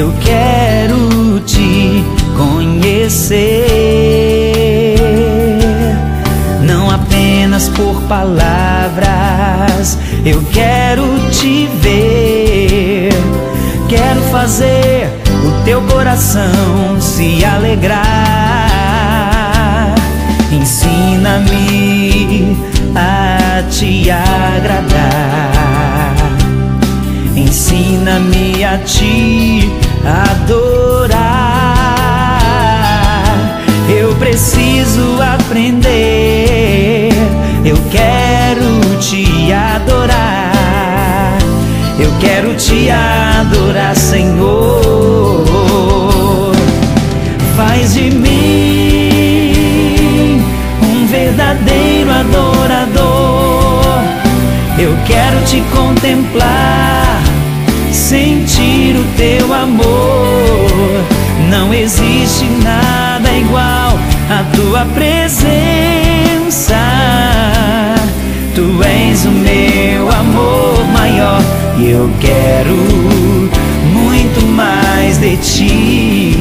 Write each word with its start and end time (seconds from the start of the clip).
eu 0.00 0.12
quero 0.22 1.40
te 1.40 2.02
conhecer, 2.34 3.36
não 6.62 6.90
apenas 6.90 7.68
por 7.68 8.00
palavras, 8.04 9.98
eu 10.24 10.42
quero 10.52 11.04
te 11.30 11.68
ver, 11.82 13.10
quero 13.90 14.22
fazer 14.32 15.10
o 15.44 15.64
teu 15.66 15.82
coração 15.82 16.98
se 16.98 17.44
alegrar. 17.44 18.00
Ensina-me 20.50 22.56
a 22.94 23.62
te 23.68 24.10
agradar. 24.10 25.60
Ensina-me 27.36 28.64
a 28.64 28.78
te 28.78 29.79
adorar. 30.04 31.20
Eu 33.88 34.14
preciso 34.16 35.20
aprender. 35.20 37.10
Eu 37.64 37.76
quero 37.90 38.98
te 38.98 39.52
adorar. 39.52 41.38
Eu 41.98 42.12
quero 42.18 42.54
te 42.54 42.88
adorar, 42.90 43.94
Senhor. 43.94 45.44
Faz 47.56 47.94
de 47.94 48.10
mim 48.10 48.40
um 50.82 51.06
verdadeiro 51.06 52.10
adorador. 52.10 53.20
Eu 54.78 54.96
quero 55.06 55.44
te 55.44 55.60
contemplar, 55.72 57.20
sentir 57.92 58.49
teu 59.20 59.52
amor. 59.52 61.04
Não 61.50 61.74
existe 61.74 62.46
nada 62.64 63.30
igual 63.36 63.98
à 64.30 64.42
tua 64.56 64.86
presença. 64.94 66.74
Tu 68.54 68.82
és 68.82 69.26
o 69.26 69.30
meu 69.30 70.10
amor 70.10 70.86
maior 70.90 71.42
e 71.78 71.90
eu 71.90 72.10
quero 72.18 72.76
muito 73.92 74.46
mais 74.46 75.18
de 75.18 75.36
ti. 75.36 76.39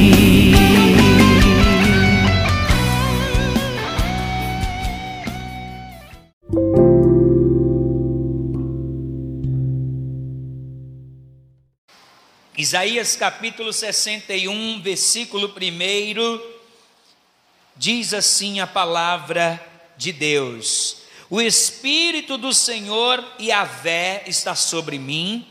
Isaías 12.69 13.15
capítulo 13.15 13.73
61, 13.73 14.79
versículo 14.83 15.51
1, 15.59 16.39
diz 17.75 18.13
assim 18.13 18.59
a 18.59 18.67
palavra 18.67 19.59
de 19.97 20.11
Deus: 20.13 20.97
O 21.31 21.41
Espírito 21.41 22.37
do 22.37 22.53
Senhor 22.53 23.25
Yahvé 23.41 24.21
está 24.27 24.53
sobre 24.53 24.99
mim, 24.99 25.47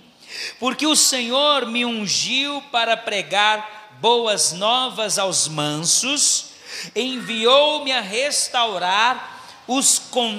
porque 0.61 0.87
o 0.87 0.95
Senhor 0.95 1.67
me 1.67 1.85
ungiu 1.85 2.63
para 2.71 2.97
pregar 2.97 3.99
boas 4.01 4.53
novas 4.53 5.19
aos 5.19 5.49
mansos, 5.49 6.51
enviou-me 6.95 7.91
a 7.91 8.01
restaurar 8.01 9.43
os 9.67 9.99
contritos 9.99 10.39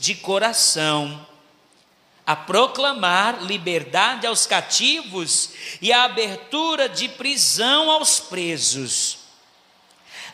de 0.00 0.16
coração 0.16 1.24
a 2.26 2.34
proclamar 2.34 3.42
liberdade 3.42 4.26
aos 4.26 4.46
cativos 4.46 5.50
e 5.80 5.92
a 5.92 6.04
abertura 6.04 6.88
de 6.88 7.08
prisão 7.08 7.90
aos 7.90 8.18
presos, 8.18 9.18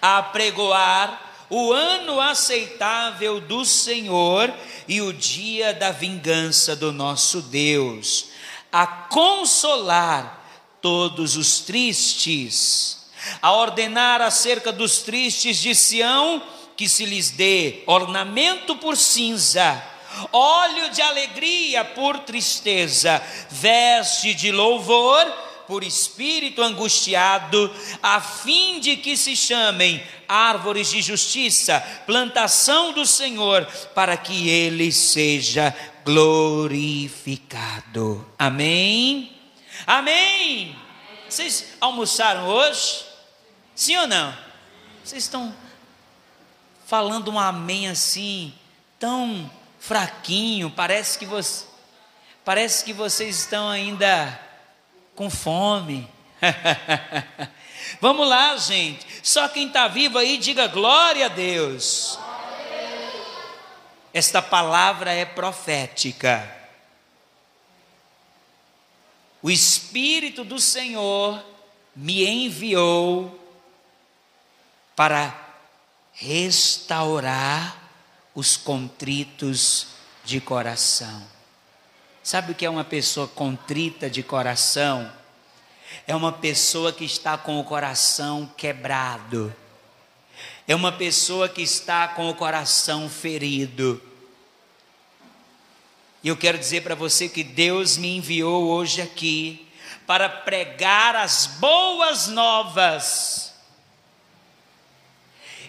a 0.01 0.23
pregoar 0.23 1.31
o 1.51 1.73
ano 1.73 2.21
aceitável 2.21 3.41
do 3.41 3.65
Senhor 3.65 4.55
e 4.87 5.01
o 5.03 5.13
dia 5.13 5.75
da 5.75 5.91
vingança 5.91 6.77
do 6.77 6.93
nosso 6.93 7.43
Deus, 7.43 8.27
a 8.71 8.87
consolar 8.87 10.45
todos 10.81 11.37
os 11.37 11.59
tristes, 11.59 13.11
a 13.43 13.53
ordenar 13.53 14.23
acerca 14.23 14.71
dos 14.71 14.99
tristes 14.99 15.59
de 15.59 15.75
Sião 15.75 16.41
que 16.77 16.89
se 16.89 17.05
lhes 17.05 17.31
dê 17.31 17.83
ornamento 17.85 18.77
por 18.77 18.97
cinza 18.97 19.90
óleo 20.33 20.91
de 20.91 21.03
alegria 21.03 21.85
por 21.85 22.19
tristeza, 22.21 23.23
veste 23.51 24.35
de 24.35 24.51
louvor 24.51 25.27
por 25.67 25.85
espírito 25.85 26.63
angustiado, 26.63 27.73
a 28.03 28.21
fim 28.21 28.81
de 28.81 28.97
que 28.97 29.17
se 29.17 29.37
chamem 29.37 30.03
árvores 30.29 30.91
de 30.91 31.01
justiça, 31.01 31.81
plantação 32.07 32.93
do 32.93 33.07
Senhor, 33.07 33.65
para 33.95 34.17
que 34.17 34.49
ele 34.49 34.91
seja 34.91 35.73
glorificado. 36.05 37.15
Amém? 38.37 39.33
Amém? 39.87 40.75
Vocês 41.29 41.75
almoçaram 41.81 42.49
hoje? 42.49 43.05
Sim 43.75 43.97
ou 43.99 44.09
não? 44.09 44.37
Vocês 45.05 45.23
estão 45.23 45.55
falando 46.85 47.31
um 47.31 47.39
amém 47.39 47.87
assim, 47.89 48.53
tão 48.99 49.49
fraquinho, 49.81 50.71
parece 50.71 51.19
que 51.19 51.27
você, 51.27 51.65
parece 52.45 52.85
que 52.85 52.93
vocês 52.93 53.41
estão 53.41 53.69
ainda 53.69 54.39
com 55.17 55.29
fome. 55.29 56.09
Vamos 58.01 58.29
lá, 58.29 58.57
gente. 58.59 59.05
Só 59.23 59.49
quem 59.49 59.67
está 59.67 59.89
vivo 59.89 60.19
aí, 60.19 60.39
diga 60.39 60.69
glória 60.69 61.27
a 61.27 61.29
Deus. 61.29 62.19
Esta 64.13 64.43
palavra 64.43 65.13
é 65.13 65.25
profética. 65.25 66.57
O 69.43 69.51
Espírito 69.51 70.45
do 70.45 70.61
Senhor 70.61 71.43
me 71.97 72.27
enviou 72.27 73.39
para 74.95 75.35
restaurar 76.13 77.80
os 78.41 78.57
contritos 78.57 79.89
de 80.25 80.41
coração. 80.41 81.23
Sabe 82.23 82.53
o 82.53 82.55
que 82.55 82.65
é 82.65 82.71
uma 82.71 82.85
pessoa 82.85 83.29
contrita 83.29 84.09
de 84.09 84.23
coração? 84.23 85.13
É 86.07 86.17
uma 86.17 86.33
pessoa 86.33 86.91
que 86.91 87.05
está 87.05 87.37
com 87.37 87.61
o 87.61 87.65
coração 87.65 88.51
quebrado. 88.57 89.55
É 90.67 90.75
uma 90.75 90.91
pessoa 90.91 91.51
que 91.51 91.61
está 91.61 92.09
com 92.09 92.31
o 92.31 92.35
coração 92.35 93.11
ferido. 93.11 94.01
E 96.23 96.29
eu 96.29 96.37
quero 96.37 96.57
dizer 96.57 96.83
para 96.83 96.95
você 96.95 97.29
que 97.29 97.45
Deus 97.45 97.99
me 97.99 98.17
enviou 98.17 98.69
hoje 98.69 99.03
aqui 99.03 99.69
para 100.07 100.31
pregar 100.31 101.15
as 101.15 101.47
boas 101.47 102.27
novas 102.27 103.53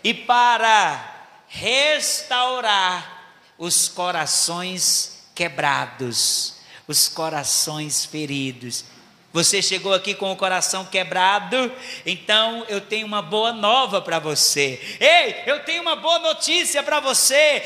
e 0.03 0.13
para 0.13 1.10
restaurar 1.51 3.35
os 3.57 3.89
corações 3.89 5.27
quebrados, 5.35 6.55
os 6.87 7.09
corações 7.09 8.05
feridos. 8.05 8.85
Você 9.33 9.61
chegou 9.61 9.93
aqui 9.93 10.15
com 10.15 10.31
o 10.31 10.35
coração 10.35 10.85
quebrado, 10.85 11.71
então 12.05 12.65
eu 12.69 12.79
tenho 12.81 13.05
uma 13.05 13.21
boa 13.21 13.51
nova 13.51 14.01
para 14.01 14.17
você. 14.17 14.81
Ei, 14.99 15.43
eu 15.45 15.63
tenho 15.63 15.81
uma 15.81 15.95
boa 15.95 16.19
notícia 16.19 16.81
para 16.81 16.99
você. 16.99 17.63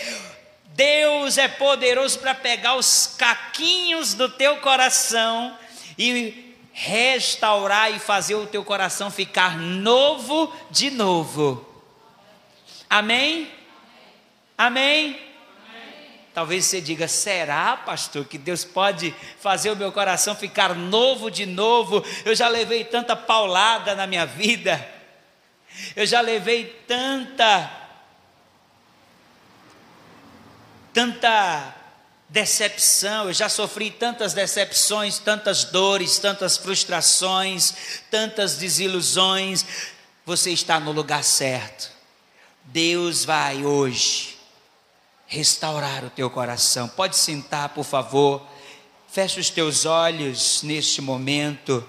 Deus 0.66 1.38
é 1.38 1.48
poderoso 1.48 2.20
para 2.20 2.36
pegar 2.36 2.76
os 2.76 3.16
caquinhos 3.18 4.14
do 4.16 4.28
teu 4.30 4.58
coração 4.58 5.58
e 5.98 6.56
restaurar 6.74 7.94
e 7.94 8.00
fazer 8.00 8.36
o 8.36 8.48
teu 8.48 8.64
coração 8.64 9.10
ficar 9.10 9.58
novo 9.58 10.54
de 10.70 10.90
novo. 10.92 11.66
Amém? 12.90 13.55
Amém? 14.58 15.26
Talvez 16.36 16.66
você 16.66 16.82
diga: 16.82 17.08
será, 17.08 17.78
pastor, 17.78 18.26
que 18.26 18.38
Deus 18.38 18.66
pode 18.66 19.16
fazer 19.40 19.72
o 19.72 19.76
meu 19.76 19.90
coração 19.90 20.36
ficar 20.36 20.76
novo 20.76 21.32
de 21.32 21.46
novo? 21.46 22.04
Eu 22.26 22.36
já 22.36 22.50
levei 22.50 22.84
tanta 22.84 23.16
paulada 23.16 23.96
na 23.96 24.06
minha 24.06 24.26
vida, 24.26 24.86
eu 25.96 26.06
já 26.06 26.20
levei 26.20 26.66
tanta, 26.86 27.72
tanta 30.94 31.74
decepção, 32.28 33.28
eu 33.28 33.34
já 33.34 33.48
sofri 33.48 33.90
tantas 33.90 34.34
decepções, 34.34 35.18
tantas 35.20 35.64
dores, 35.64 36.20
tantas 36.20 36.58
frustrações, 36.58 38.02
tantas 38.12 38.58
desilusões. 38.58 39.66
Você 40.26 40.52
está 40.52 40.82
no 40.82 40.92
lugar 40.92 41.24
certo. 41.24 41.92
Deus 42.66 43.24
vai 43.24 43.64
hoje 43.64 44.35
restaurar 45.36 46.06
o 46.06 46.10
teu 46.10 46.30
coração. 46.30 46.88
Pode 46.88 47.18
sentar, 47.18 47.70
por 47.70 47.84
favor. 47.84 48.42
Feche 49.10 49.40
os 49.40 49.50
teus 49.50 49.86
olhos 49.86 50.64
neste 50.64 51.02
momento. 51.02 51.86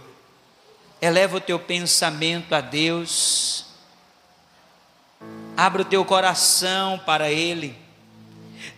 eleva 1.00 1.36
o 1.36 1.40
teu 1.40 1.58
pensamento 1.58 2.54
a 2.54 2.60
Deus, 2.60 3.66
abra 5.56 5.82
o 5.82 5.84
teu 5.84 6.04
coração 6.04 6.98
para 7.04 7.30
Ele, 7.30 7.76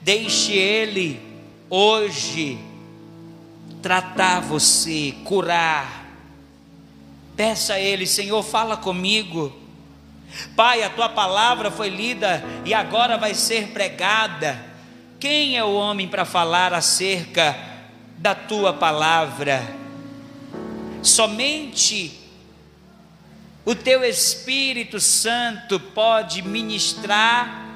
deixe 0.00 0.52
Ele 0.52 1.20
hoje 1.70 2.58
tratar 3.80 4.40
você, 4.40 5.14
curar. 5.24 6.06
Peça 7.36 7.74
a 7.74 7.80
Ele, 7.80 8.06
Senhor, 8.06 8.42
fala 8.42 8.76
comigo. 8.76 9.56
Pai, 10.54 10.82
a 10.82 10.90
tua 10.90 11.08
palavra 11.08 11.70
foi 11.70 11.88
lida 11.88 12.44
e 12.64 12.74
agora 12.74 13.16
vai 13.16 13.34
ser 13.34 13.68
pregada. 13.68 14.58
Quem 15.18 15.56
é 15.56 15.64
o 15.64 15.74
homem 15.74 16.06
para 16.06 16.24
falar 16.24 16.72
acerca 16.72 17.56
da 18.16 18.34
tua 18.34 18.72
palavra? 18.72 19.62
Somente 21.02 22.18
o 23.64 23.74
teu 23.74 24.04
Espírito 24.04 24.98
Santo 25.00 25.78
pode 25.78 26.42
ministrar 26.42 27.66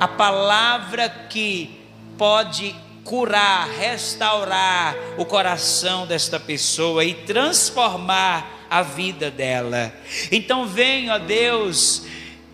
a 0.00 0.08
palavra 0.08 1.08
que 1.08 1.80
pode 2.16 2.74
curar, 3.04 3.68
restaurar 3.68 4.94
o 5.18 5.24
coração 5.24 6.06
desta 6.06 6.40
pessoa 6.40 7.04
e 7.04 7.14
transformar 7.14 8.53
a 8.74 8.82
vida 8.82 9.30
dela. 9.30 9.94
Então 10.32 10.66
venho 10.66 11.12
a 11.12 11.18
Deus, 11.18 12.06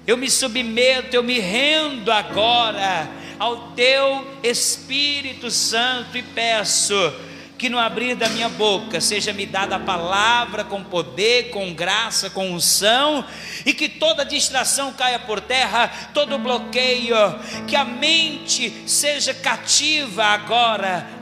eu 0.07 0.19
me 0.19 0.31
submeto, 0.31 1.17
eu 1.17 1.23
me 1.23 1.39
rendo 1.39 2.13
agora 2.13 3.09
ao 3.39 3.71
teu 3.71 4.27
Espírito 4.43 5.51
Santo 5.51 6.19
e 6.19 6.23
peço 6.23 6.95
que 7.57 7.71
no 7.71 7.79
abrir 7.79 8.17
da 8.17 8.29
minha 8.29 8.51
boca 8.51 9.01
seja 9.01 9.33
me 9.33 9.47
dada 9.47 9.77
a 9.77 9.81
palavra 9.81 10.63
com 10.63 10.85
poder, 10.85 11.49
com 11.49 11.73
graça, 11.73 12.29
com 12.29 12.51
unção, 12.51 13.25
e 13.65 13.73
que 13.73 13.89
toda 13.89 14.23
distração 14.23 14.93
caia 14.93 15.19
por 15.19 15.41
terra, 15.41 15.89
todo 16.13 16.39
bloqueio, 16.39 17.17
que 17.67 17.77
a 17.77 17.85
mente 17.85 18.83
seja 18.87 19.33
cativa 19.33 20.25
agora 20.25 21.20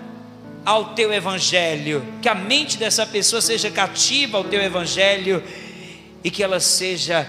ao 0.69 0.91
teu 0.91 1.11
evangelho, 1.11 2.05
que 2.21 2.29
a 2.29 2.35
mente 2.35 2.77
dessa 2.77 3.07
pessoa 3.07 3.41
seja 3.41 3.71
cativa 3.71 4.37
ao 4.37 4.45
teu 4.45 4.61
evangelho 4.61 5.43
e 6.23 6.31
que 6.31 6.43
ela 6.43 6.61
seja 6.61 7.27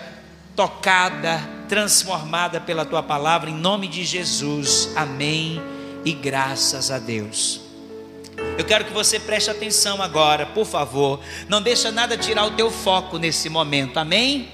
tocada, 0.58 1.40
transformada 1.70 2.60
pela 2.60 2.84
tua 2.84 3.02
palavra, 3.02 3.50
em 3.50 3.54
nome 3.54 3.88
de 3.88 4.04
Jesus. 4.04 4.90
Amém. 4.94 5.62
E 6.04 6.12
graças 6.12 6.92
a 6.92 7.00
Deus. 7.00 7.62
Eu 8.58 8.66
quero 8.66 8.84
que 8.84 8.92
você 8.92 9.18
preste 9.18 9.50
atenção 9.50 10.02
agora, 10.02 10.46
por 10.48 10.66
favor. 10.66 11.22
Não 11.48 11.62
deixa 11.62 11.94
nada 11.94 12.18
tirar 12.18 12.46
o 12.46 12.52
teu 12.52 12.70
foco 12.70 13.18
nesse 13.18 13.48
momento. 13.48 13.96
Amém? 13.96 14.50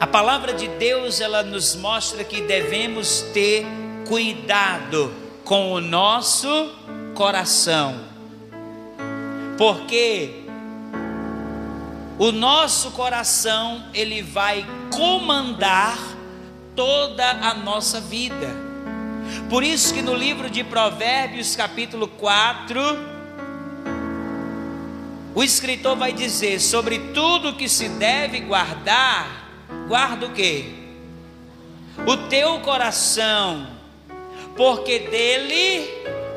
A 0.00 0.06
palavra 0.06 0.54
de 0.54 0.66
Deus, 0.66 1.20
ela 1.20 1.42
nos 1.42 1.74
mostra 1.74 2.24
que 2.24 2.40
devemos 2.40 3.20
ter 3.34 3.66
cuidado 4.06 5.27
com 5.48 5.72
o 5.72 5.80
nosso 5.80 6.70
coração. 7.14 7.98
Porque 9.56 10.42
o 12.18 12.30
nosso 12.30 12.90
coração, 12.90 13.82
ele 13.94 14.20
vai 14.20 14.66
comandar 14.94 15.96
toda 16.76 17.30
a 17.30 17.54
nossa 17.54 17.98
vida. 17.98 18.54
Por 19.48 19.64
isso 19.64 19.94
que 19.94 20.02
no 20.02 20.14
livro 20.14 20.50
de 20.50 20.62
Provérbios, 20.62 21.56
capítulo 21.56 22.08
4, 22.08 22.80
o 25.34 25.42
escritor 25.42 25.96
vai 25.96 26.12
dizer 26.12 26.60
sobre 26.60 26.98
tudo 27.14 27.56
que 27.56 27.70
se 27.70 27.88
deve 27.88 28.40
guardar, 28.40 29.48
guarda 29.88 30.26
o 30.26 30.32
quê? 30.32 30.74
O 32.06 32.28
teu 32.28 32.60
coração, 32.60 33.77
porque 34.58 34.98
dele 34.98 35.88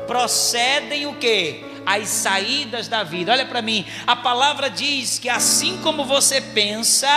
procedem 0.06 1.06
o 1.06 1.14
quê? 1.16 1.64
As 1.84 2.08
saídas 2.08 2.86
da 2.86 3.02
vida. 3.02 3.32
Olha 3.32 3.44
para 3.44 3.60
mim, 3.60 3.84
a 4.06 4.14
palavra 4.14 4.70
diz 4.70 5.18
que 5.18 5.28
assim 5.28 5.78
como 5.82 6.04
você 6.04 6.40
pensa, 6.40 7.08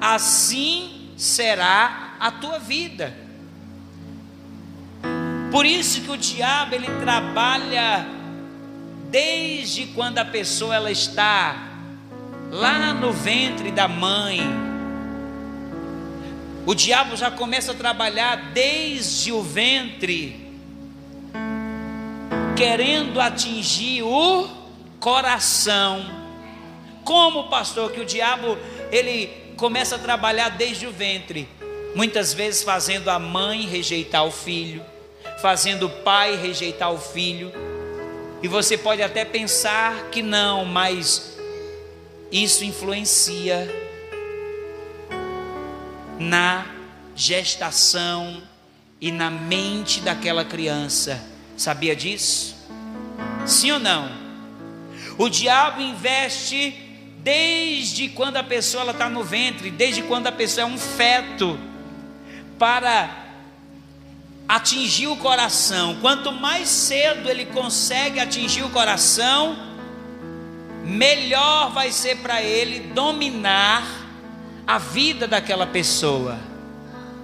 assim 0.00 1.10
será 1.14 2.14
a 2.18 2.30
tua 2.30 2.58
vida. 2.58 3.14
Por 5.52 5.66
isso 5.66 6.00
que 6.00 6.10
o 6.10 6.16
diabo 6.16 6.74
ele 6.74 6.88
trabalha 7.02 8.06
desde 9.10 9.88
quando 9.88 10.18
a 10.18 10.24
pessoa 10.24 10.74
ela 10.74 10.90
está 10.90 11.68
lá 12.50 12.94
no 12.94 13.12
ventre 13.12 13.70
da 13.70 13.86
mãe. 13.86 14.67
O 16.68 16.74
diabo 16.74 17.16
já 17.16 17.30
começa 17.30 17.72
a 17.72 17.74
trabalhar 17.74 18.52
desde 18.52 19.32
o 19.32 19.40
ventre, 19.42 20.52
querendo 22.54 23.18
atingir 23.18 24.02
o 24.02 24.46
coração. 25.00 26.04
Como 27.04 27.48
pastor 27.48 27.90
que 27.90 28.00
o 28.00 28.04
diabo 28.04 28.58
ele 28.92 29.28
começa 29.56 29.96
a 29.96 29.98
trabalhar 29.98 30.50
desde 30.50 30.86
o 30.86 30.92
ventre, 30.92 31.48
muitas 31.94 32.34
vezes 32.34 32.62
fazendo 32.62 33.08
a 33.08 33.18
mãe 33.18 33.66
rejeitar 33.66 34.26
o 34.26 34.30
filho 34.30 34.84
fazendo 35.40 35.86
o 35.86 35.90
pai 35.90 36.36
rejeitar 36.36 36.92
o 36.92 36.98
filho. 36.98 37.52
E 38.42 38.48
você 38.48 38.76
pode 38.76 39.02
até 39.02 39.24
pensar 39.24 40.10
que 40.10 40.22
não, 40.22 40.64
mas 40.64 41.36
isso 42.30 42.64
influencia 42.64 43.87
na 46.18 46.66
gestação 47.14 48.42
e 49.00 49.12
na 49.12 49.30
mente 49.30 50.00
daquela 50.00 50.44
criança. 50.44 51.22
Sabia 51.56 51.94
disso? 51.94 52.56
Sim 53.46 53.72
ou 53.72 53.78
não? 53.78 54.10
O 55.16 55.28
diabo 55.28 55.80
investe 55.80 56.72
desde 57.18 58.08
quando 58.08 58.36
a 58.36 58.42
pessoa 58.42 58.90
está 58.90 59.08
no 59.08 59.22
ventre, 59.22 59.70
desde 59.70 60.02
quando 60.02 60.28
a 60.28 60.32
pessoa 60.32 60.66
é 60.66 60.70
um 60.70 60.78
feto, 60.78 61.58
para 62.58 63.26
atingir 64.48 65.08
o 65.08 65.16
coração. 65.16 65.98
Quanto 66.00 66.32
mais 66.32 66.68
cedo 66.68 67.28
ele 67.28 67.46
consegue 67.46 68.18
atingir 68.18 68.62
o 68.62 68.70
coração, 68.70 69.56
melhor 70.84 71.70
vai 71.70 71.92
ser 71.92 72.18
para 72.18 72.42
ele 72.42 72.80
dominar 72.94 74.07
a 74.68 74.76
vida 74.76 75.26
daquela 75.26 75.66
pessoa. 75.66 76.38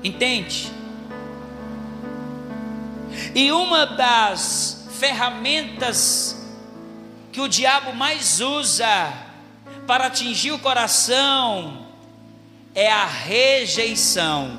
Entende? 0.02 0.72
E 3.34 3.52
uma 3.52 3.84
das 3.84 4.88
ferramentas 4.98 6.42
que 7.30 7.42
o 7.42 7.48
diabo 7.48 7.92
mais 7.92 8.40
usa 8.40 9.12
para 9.86 10.06
atingir 10.06 10.52
o 10.52 10.58
coração 10.58 11.86
é 12.74 12.90
a 12.90 13.04
rejeição. 13.04 14.58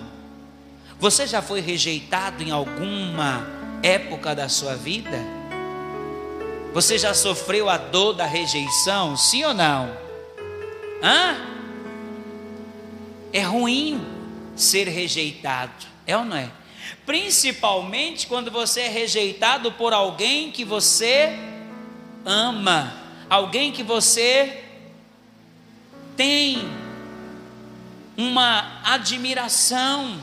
Você 1.00 1.25
já 1.25 1.42
foi 1.42 1.62
rejeitado 1.62 2.44
em 2.44 2.51
alguma 2.51 3.48
época 3.82 4.36
da 4.36 4.48
sua 4.48 4.75
vida? 4.75 5.20
Você 6.72 7.00
já 7.00 7.15
sofreu 7.15 7.68
a 7.68 7.77
dor 7.77 8.13
da 8.13 8.27
rejeição? 8.27 9.18
Sim 9.18 9.44
ou 9.44 9.56
não? 9.56 9.89
Hã? 11.01 11.55
É 13.36 13.42
ruim 13.42 14.01
ser 14.56 14.88
rejeitado, 14.88 15.86
é 16.08 16.15
ou 16.15 16.24
não 16.24 16.38
é? 16.38 16.50
Principalmente 17.06 18.27
quando 18.27 18.50
você 18.50 18.84
é 18.84 18.88
rejeitado 18.88 19.74
por 19.74 19.92
alguém 19.92 20.54
que 20.54 20.63
você 20.63 21.38
ama, 22.24 22.94
alguém 23.30 23.74
que 23.74 23.84
você 23.84 24.63
tem 26.15 26.65
uma 28.15 28.80
admiração. 28.86 30.18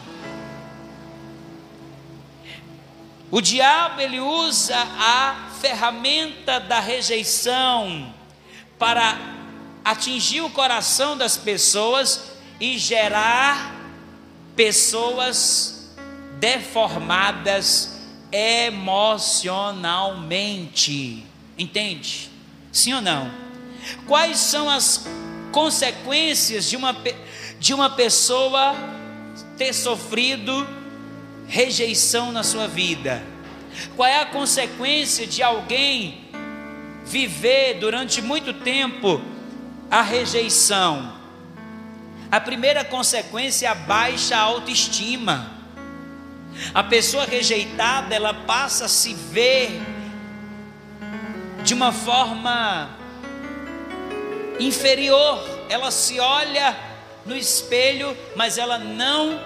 O 3.31 3.43
diabo 3.43 4.01
ele 4.01 4.21
usa 4.21 4.79
a 4.99 5.51
ferramenta 5.61 6.59
da 6.59 6.81
rejeição 6.81 8.15
para 8.79 9.19
atingir 9.85 10.41
o 10.41 10.49
coração 10.49 11.15
das 11.15 11.37
pessoas 11.37 12.32
e 12.63 12.79
gerar 12.79 13.75
pessoas 14.55 15.91
deformadas 16.39 17.99
emocionalmente. 18.31 21.27
Entende? 21.59 22.31
Sim 22.71 22.95
ou 22.95 23.03
não? 23.03 23.29
Quais 24.07 24.39
são 24.39 24.71
as 24.71 25.05
consequências 25.51 26.71
de 26.71 26.77
uma, 26.77 26.97
de 27.59 27.75
uma 27.75 27.91
pessoa 27.91 28.77
ter 29.59 29.73
sofrido 29.73 30.65
rejeição 31.49 32.31
na 32.31 32.45
sua 32.45 32.69
vida? 32.69 33.21
Qual 33.97 34.09
é 34.09 34.21
a 34.21 34.27
consequência 34.27 35.27
de 35.27 35.43
alguém 35.43 36.23
viver 37.05 37.81
durante 37.81 38.23
muito 38.23 38.55
tempo 38.55 39.21
a 39.91 40.01
rejeição. 40.01 41.22
A 42.33 42.41
primeira 42.41 42.83
consequência 42.83 43.67
é 43.67 43.69
a 43.69 43.75
baixa 43.75 44.35
autoestima. 44.39 45.51
A 46.73 46.83
pessoa 46.83 47.27
rejeitada, 47.27 48.15
ela 48.15 48.33
passa 48.33 48.87
a 48.87 48.89
se 48.89 49.13
ver 49.13 49.79
de 51.63 51.75
uma 51.75 51.93
forma 51.93 52.89
inferior. 54.59 55.47
Ela 55.69 55.91
se 55.91 56.19
olha 56.21 56.75
no 57.27 57.37
espelho, 57.37 58.17
mas 58.35 58.57
ela 58.57 58.79
não 58.79 59.39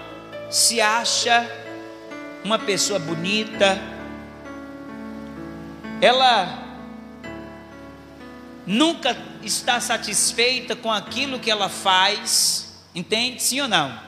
se 0.49 0.81
acha 0.81 1.45
uma 2.45 2.57
pessoa 2.57 3.00
bonita. 3.00 3.83
Ela 6.00 6.57
nunca 8.64 9.16
está 9.43 9.81
satisfeita 9.81 10.76
com 10.76 10.93
aquilo 10.93 11.40
que 11.40 11.50
ela 11.50 11.69
faz, 11.69 12.65
entende? 12.97 13.43
Sim 13.43 13.61
ou 13.61 13.69
não? 13.69 14.07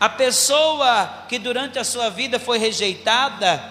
A 0.00 0.08
pessoa 0.08 1.26
que 1.28 1.38
durante 1.38 1.78
a 1.78 1.84
sua 1.84 2.08
vida 2.08 2.40
foi 2.40 2.58
rejeitada, 2.58 3.62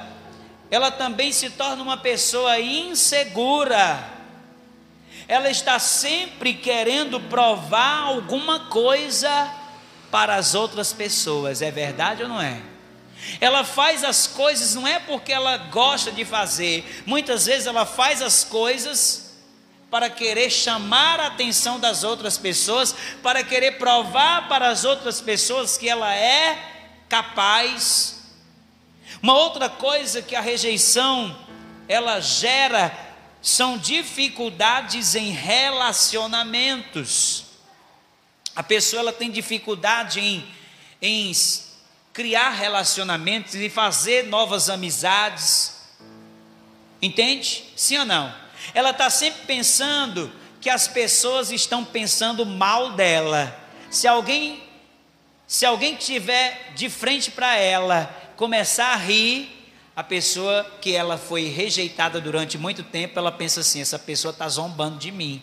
ela 0.70 0.92
também 0.92 1.32
se 1.32 1.50
torna 1.50 1.84
uma 1.84 1.98
pessoa 1.98 2.58
insegura. 2.60 4.08
Ela 5.28 5.50
está 5.50 5.80
sempre 5.80 6.54
querendo 6.54 7.20
provar 7.20 8.04
alguma 8.04 8.62
coisa 8.68 9.52
para 10.10 10.36
as 10.36 10.56
outras 10.56 10.94
pessoas, 10.94 11.62
é 11.62 11.72
verdade 11.72 12.24
ou 12.24 12.30
não 12.30 12.42
é? 12.42 12.62
Ela 13.40 13.64
faz 13.64 14.04
as 14.04 14.28
coisas 14.28 14.76
não 14.76 14.88
é 14.88 15.00
porque 15.00 15.32
ela 15.32 15.58
gosta 15.58 16.12
de 16.12 16.26
fazer, 16.26 17.04
muitas 17.06 17.46
vezes 17.46 17.68
ela 17.68 17.86
faz 17.86 18.22
as 18.22 18.44
coisas 18.44 19.31
para 19.92 20.10
querer 20.10 20.50
chamar 20.50 21.20
a 21.20 21.28
atenção 21.28 21.78
das 21.78 22.06
outras 22.06 22.38
pessoas, 22.38 22.96
para 23.22 23.44
querer 23.44 23.78
provar 23.78 24.48
para 24.48 24.70
as 24.70 24.86
outras 24.86 25.20
pessoas 25.20 25.78
que 25.78 25.90
ela 25.90 26.16
é 26.16 26.58
capaz. 27.10 28.22
Uma 29.22 29.34
outra 29.34 29.68
coisa 29.70 30.22
que 30.22 30.34
a 30.34 30.40
rejeição 30.40 31.38
ela 31.90 32.22
gera 32.22 32.98
são 33.42 33.78
dificuldades 33.78 35.14
em 35.14 35.32
relacionamentos. 35.32 37.44
A 38.56 38.64
pessoa 38.64 39.02
ela 39.02 39.12
tem 39.12 39.30
dificuldade 39.30 40.22
em, 40.22 40.48
em 41.02 41.34
criar 42.14 42.52
relacionamentos 42.52 43.56
e 43.56 43.70
fazer 43.70 44.28
novas 44.28 44.70
amizades. 44.70 45.82
Entende? 47.02 47.66
Sim 47.76 47.98
ou 47.98 48.06
não? 48.06 48.34
Ela 48.74 48.92
está 48.92 49.10
sempre 49.10 49.46
pensando 49.46 50.32
que 50.60 50.70
as 50.70 50.88
pessoas 50.88 51.52
estão 51.52 51.84
pensando 51.84 52.46
mal 52.46 52.92
dela. 52.92 53.58
Se 53.90 54.08
alguém, 54.08 54.64
se 55.48 55.66
alguém 55.66 55.96
tiver 55.96 56.72
de 56.76 56.90
frente 56.90 57.32
para 57.32 57.56
ela, 57.56 58.06
começar 58.36 58.94
a 58.94 58.96
rir, 58.96 59.62
a 59.96 60.04
pessoa 60.04 60.64
que 60.82 60.96
ela 60.96 61.18
foi 61.18 61.46
rejeitada 61.46 62.22
durante 62.22 62.58
muito 62.58 62.84
tempo, 62.84 63.20
ela 63.20 63.32
pensa 63.32 63.62
assim: 63.62 63.82
essa 63.82 64.00
pessoa 64.00 64.32
está 64.32 64.48
zombando 64.48 64.98
de 64.98 65.12
mim. 65.12 65.42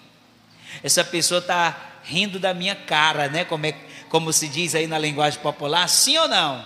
Essa 0.83 1.05
pessoa 1.05 1.41
está 1.41 1.77
rindo 2.05 2.39
da 2.39 2.55
minha 2.55 2.75
cara, 2.75 3.29
né? 3.29 3.45
Como, 3.45 3.67
é, 3.67 3.73
como 4.09 4.33
se 4.33 4.49
diz 4.49 4.75
aí 4.75 4.87
na 4.87 4.99
linguagem 4.99 5.41
popular, 5.41 5.89
sim 5.89 6.17
ou 6.17 6.29
não? 6.29 6.65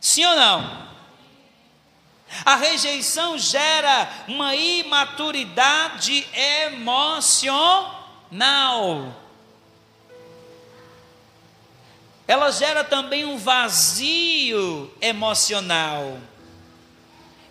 Sim 0.00 0.24
ou 0.24 0.36
não? 0.36 0.88
A 2.44 2.56
rejeição 2.56 3.38
gera 3.38 4.08
uma 4.28 4.54
imaturidade 4.54 6.26
emocional. 6.66 7.96
Ela 12.26 12.50
gera 12.50 12.84
também 12.84 13.24
um 13.24 13.38
vazio 13.38 14.92
emocional. 15.00 16.18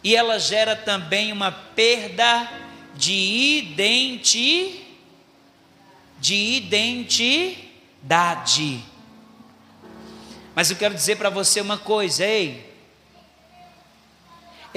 E 0.04 0.16
ela 0.16 0.38
gera 0.40 0.76
também 0.76 1.32
uma 1.32 1.52
perda 1.52 2.50
de 2.96 3.14
identi 3.14 4.88
de 6.20 6.36
identidade. 6.58 7.54
Mas 10.56 10.72
eu 10.72 10.78
quero 10.78 10.94
dizer 10.96 11.18
para 11.18 11.30
você 11.30 11.62
uma 11.62 11.78
coisa, 11.78 12.26
ei, 12.26 12.67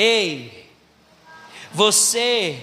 Ei, 0.03 0.67
você 1.75 2.59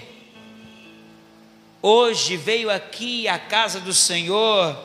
hoje 1.80 2.36
veio 2.36 2.68
aqui 2.68 3.28
à 3.28 3.38
casa 3.38 3.78
do 3.78 3.94
Senhor 3.94 4.76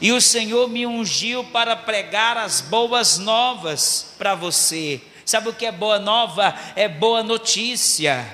e 0.00 0.12
o 0.12 0.20
Senhor 0.20 0.68
me 0.68 0.86
ungiu 0.86 1.42
para 1.42 1.74
pregar 1.74 2.36
as 2.36 2.60
boas 2.60 3.18
novas 3.18 4.14
para 4.16 4.36
você. 4.36 5.02
Sabe 5.26 5.48
o 5.48 5.52
que 5.52 5.66
é 5.66 5.72
boa 5.72 5.98
nova? 5.98 6.56
É 6.76 6.86
boa 6.86 7.24
notícia. 7.24 8.24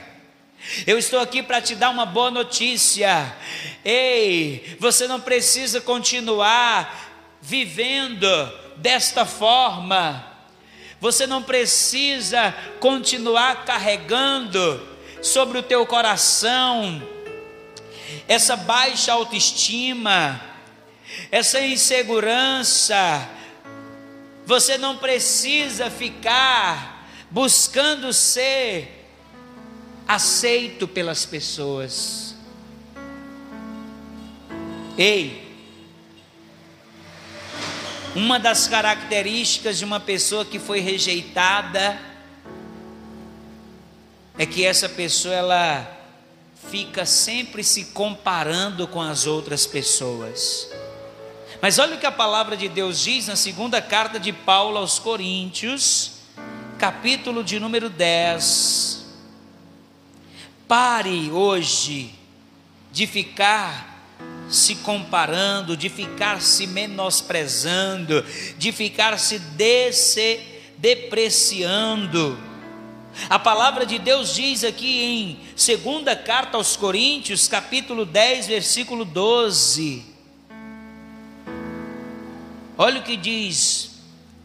Eu 0.87 0.99
estou 0.99 1.21
aqui 1.21 1.43
para 1.43 1.63
te 1.63 1.75
dar 1.75 1.89
uma 1.89 2.05
boa 2.05 2.31
notícia. 2.31 3.35
Ei, 3.83 4.77
você 4.79 5.09
não 5.09 5.23
precisa 5.23 5.81
continuar 5.81 7.39
vivendo 7.41 8.27
desta 8.77 9.25
forma. 9.25 10.30
Você 11.01 11.27
não 11.27 11.43
precisa 11.43 12.55
continuar 12.79 13.65
carregando 13.65 14.87
sobre 15.23 15.59
o 15.59 15.63
teu 15.63 15.87
coração 15.87 17.03
essa 18.31 18.57
baixa 18.57 19.13
autoestima, 19.13 20.41
essa 21.33 21.61
insegurança. 21.61 23.29
Você 24.47 24.79
não 24.79 24.97
precisa 24.97 25.91
ficar 25.91 27.09
buscando 27.31 28.13
ser 28.13 29.09
aceito 30.07 30.87
pelas 30.87 31.25
pessoas. 31.27 32.37
Ei, 34.97 35.50
uma 38.15 38.39
das 38.39 38.67
características 38.67 39.79
de 39.79 39.85
uma 39.85 40.01
pessoa 40.01 40.45
que 40.45 40.59
foi 40.59 40.81
rejeitada 40.81 41.99
é 44.37 44.45
que 44.45 44.65
essa 44.65 44.89
pessoa 44.89 45.35
ela 45.35 45.99
fica 46.71 47.07
sempre 47.07 47.63
se 47.63 47.87
comparando 47.87 48.89
com 48.89 49.01
as 49.01 49.27
outras 49.27 49.67
pessoas. 49.67 50.69
Mas 51.63 51.79
olha 51.79 51.97
o 51.97 52.01
que 52.01 52.07
a 52.07 52.13
palavra 52.13 52.57
de 52.57 52.69
Deus 52.69 53.01
diz 53.01 53.27
na 53.29 53.37
segunda 53.37 53.81
carta 53.81 54.19
de 54.19 54.33
Paulo 54.33 54.79
aos 54.79 54.99
Coríntios, 54.99 56.13
capítulo 56.79 57.45
de 57.45 57.61
número 57.61 57.89
10. 57.89 59.05
Pare 60.67 61.31
hoje 61.31 62.15
de 62.91 63.07
ficar 63.07 63.90
se 64.51 64.75
comparando, 64.77 65.77
de 65.77 65.89
ficar 65.89 66.43
se 66.43 66.67
menosprezando, 66.67 68.25
de 68.59 68.73
ficar 68.73 69.19
se 69.19 69.39
desse, 69.39 70.41
depreciando. 70.77 72.39
A 73.29 73.39
palavra 73.39 73.87
de 73.87 73.99
Deus 73.99 74.35
diz 74.35 74.65
aqui 74.65 75.03
em 75.03 75.41
segunda 75.55 76.17
carta 76.17 76.57
aos 76.57 76.77
Coríntios, 76.77 77.47
capítulo 77.47 78.05
10, 78.05 78.49
versículo 78.49 79.05
12. 79.05 80.05
Olha 82.77 83.01
o 83.01 83.05
que 83.05 83.17
diz: 83.17 83.91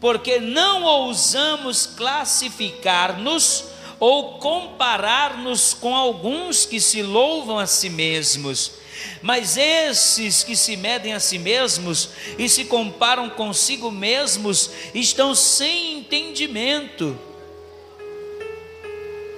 porque 0.00 0.38
não 0.38 0.84
ousamos 0.84 1.86
classificar-nos 1.86 3.64
ou 3.98 4.38
comparar-nos 4.38 5.74
com 5.74 5.96
alguns 5.96 6.66
que 6.66 6.80
se 6.80 7.02
louvam 7.02 7.58
a 7.58 7.66
si 7.66 7.88
mesmos 7.88 8.85
mas 9.22 9.56
esses 9.56 10.42
que 10.42 10.56
se 10.56 10.76
medem 10.76 11.12
a 11.12 11.20
si 11.20 11.38
mesmos 11.38 12.10
e 12.38 12.48
se 12.48 12.64
comparam 12.64 13.28
consigo 13.30 13.90
mesmos 13.90 14.70
estão 14.94 15.34
sem 15.34 15.98
entendimento. 15.98 17.18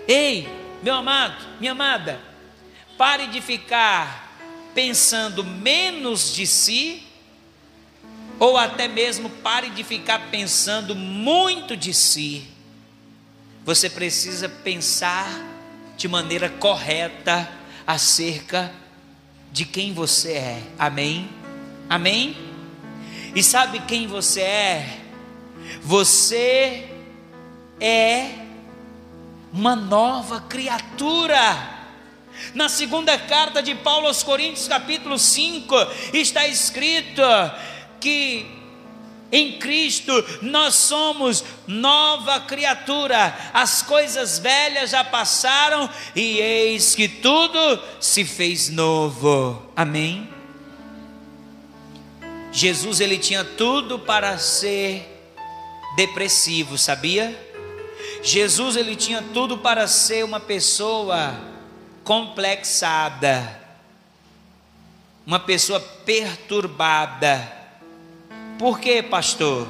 Ei, 0.07 0.49
meu 0.83 0.95
amado, 0.95 1.45
minha 1.61 1.73
amada, 1.73 2.21
pare 2.97 3.27
de 3.27 3.41
ficar 3.41 4.29
pensando 4.75 5.45
menos 5.45 6.33
de 6.33 6.47
si, 6.47 7.03
ou 8.39 8.57
até 8.57 8.87
mesmo 8.87 9.29
pare 9.29 9.71
de 9.71 9.83
ficar 9.83 10.31
pensando 10.31 10.95
muito 10.95 11.77
de 11.77 11.93
si. 11.93 12.47
Você 13.65 13.91
precisa 13.91 14.49
pensar 14.49 15.29
de 15.97 16.07
maneira 16.09 16.49
correta 16.49 17.51
acerca 17.87 18.73
de 18.73 18.88
quem 19.65 19.93
você 19.93 20.33
é. 20.33 20.63
Amém? 20.79 21.29
Amém? 21.89 22.37
E 23.35 23.43
sabe 23.43 23.81
quem 23.81 24.07
você 24.07 24.41
é? 24.41 25.01
Você 25.83 26.89
é 27.81 28.31
uma 29.53 29.75
nova 29.75 30.41
criatura. 30.41 31.77
Na 32.55 32.69
segunda 32.69 33.19
carta 33.19 33.63
de 33.63 33.75
Paulo 33.75 34.07
aos 34.07 34.23
Coríntios, 34.23 34.69
capítulo 34.69 35.19
5, 35.19 35.75
está 36.13 36.47
escrito 36.47 37.23
que 38.01 38.58
em 39.31 39.59
Cristo 39.59 40.13
nós 40.41 40.75
somos 40.75 41.45
nova 41.67 42.41
criatura, 42.41 43.37
as 43.53 43.83
coisas 43.83 44.39
velhas 44.39 44.91
já 44.91 45.05
passaram 45.05 45.89
e 46.17 46.39
eis 46.39 46.95
que 46.95 47.09
tudo 47.09 47.83
se 48.01 48.25
fez 48.25 48.71
novo. 48.71 49.63
Amém? 49.77 50.29
Jesus 52.51 53.01
ele 53.01 53.19
tinha 53.19 53.45
tudo 53.45 53.99
para 53.99 54.39
ser 54.39 55.07
depressivo, 55.95 56.79
sabia? 56.79 57.47
Jesus 58.23 58.77
ele 58.77 58.97
tinha 58.97 59.23
tudo 59.35 59.59
para 59.59 59.87
ser 59.87 60.25
uma 60.25 60.41
pessoa 60.41 61.39
complexada, 62.03 63.61
uma 65.27 65.39
pessoa 65.39 65.79
perturbada. 65.79 67.58
Por 68.59 68.81
quê, 68.81 69.05
pastor? 69.05 69.69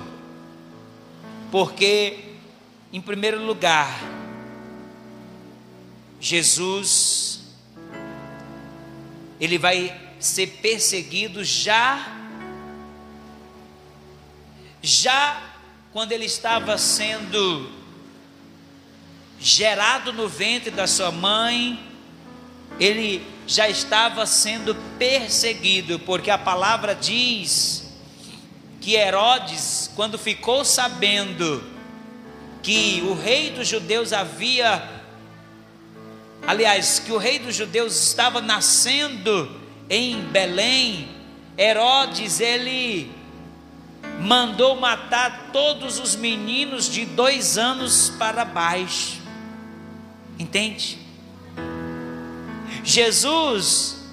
Porque, 1.50 2.36
em 2.90 3.02
primeiro 3.02 3.44
lugar, 3.44 4.00
Jesus, 6.18 7.40
ele 9.38 9.58
vai 9.58 9.94
ser 10.18 10.46
perseguido 10.62 11.44
já, 11.44 12.16
já 14.82 15.38
quando 15.92 16.12
ele 16.12 16.24
estava 16.24 16.78
sendo 16.78 17.70
gerado 19.38 20.14
no 20.14 20.26
ventre 20.26 20.70
da 20.70 20.86
sua 20.86 21.12
mãe, 21.12 21.78
ele 22.80 23.22
já 23.46 23.68
estava 23.68 24.24
sendo 24.24 24.74
perseguido, 24.98 25.98
porque 25.98 26.30
a 26.30 26.38
palavra 26.38 26.94
diz 26.94 27.77
que 28.80 28.94
Herodes, 28.94 29.90
quando 29.94 30.18
ficou 30.18 30.64
sabendo 30.64 31.62
que 32.62 33.02
o 33.08 33.14
rei 33.14 33.50
dos 33.50 33.66
judeus 33.66 34.12
havia, 34.12 34.88
aliás, 36.46 36.98
que 36.98 37.12
o 37.12 37.18
rei 37.18 37.38
dos 37.38 37.54
judeus 37.54 38.00
estava 38.00 38.40
nascendo 38.40 39.50
em 39.88 40.22
Belém, 40.22 41.08
Herodes 41.56 42.40
ele 42.40 43.10
mandou 44.20 44.76
matar 44.76 45.50
todos 45.52 45.98
os 45.98 46.14
meninos 46.16 46.88
de 46.90 47.04
dois 47.04 47.56
anos 47.58 48.12
para 48.18 48.44
baixo. 48.44 49.20
Entende? 50.38 50.98
Jesus, 52.84 54.04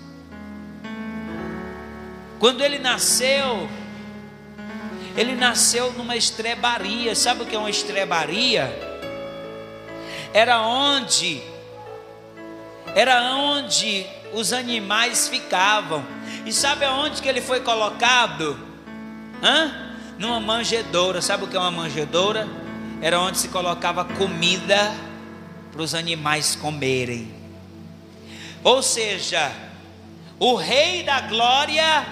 quando 2.39 2.63
ele 2.63 2.79
nasceu, 2.79 3.69
ele 5.17 5.35
nasceu 5.35 5.91
numa 5.93 6.15
estrebaria. 6.15 7.15
Sabe 7.15 7.43
o 7.43 7.45
que 7.45 7.55
é 7.55 7.59
uma 7.59 7.69
estrebaria? 7.69 8.71
Era 10.33 10.61
onde 10.61 11.41
era 12.95 13.35
onde 13.35 14.05
os 14.33 14.53
animais 14.53 15.27
ficavam. 15.27 16.05
E 16.45 16.53
sabe 16.53 16.85
aonde 16.85 17.21
que 17.21 17.27
ele 17.27 17.41
foi 17.41 17.59
colocado? 17.59 18.57
Hã? 19.43 19.97
Numa 20.17 20.39
manjedoura. 20.39 21.21
Sabe 21.21 21.43
o 21.43 21.47
que 21.47 21.57
é 21.57 21.59
uma 21.59 21.71
manjedoura? 21.71 22.47
Era 23.01 23.19
onde 23.19 23.37
se 23.37 23.49
colocava 23.49 24.05
comida 24.05 24.95
para 25.73 25.81
os 25.81 25.93
animais 25.93 26.55
comerem. 26.55 27.33
Ou 28.63 28.81
seja, 28.81 29.51
o 30.39 30.55
Rei 30.55 31.03
da 31.03 31.19
Glória 31.19 32.05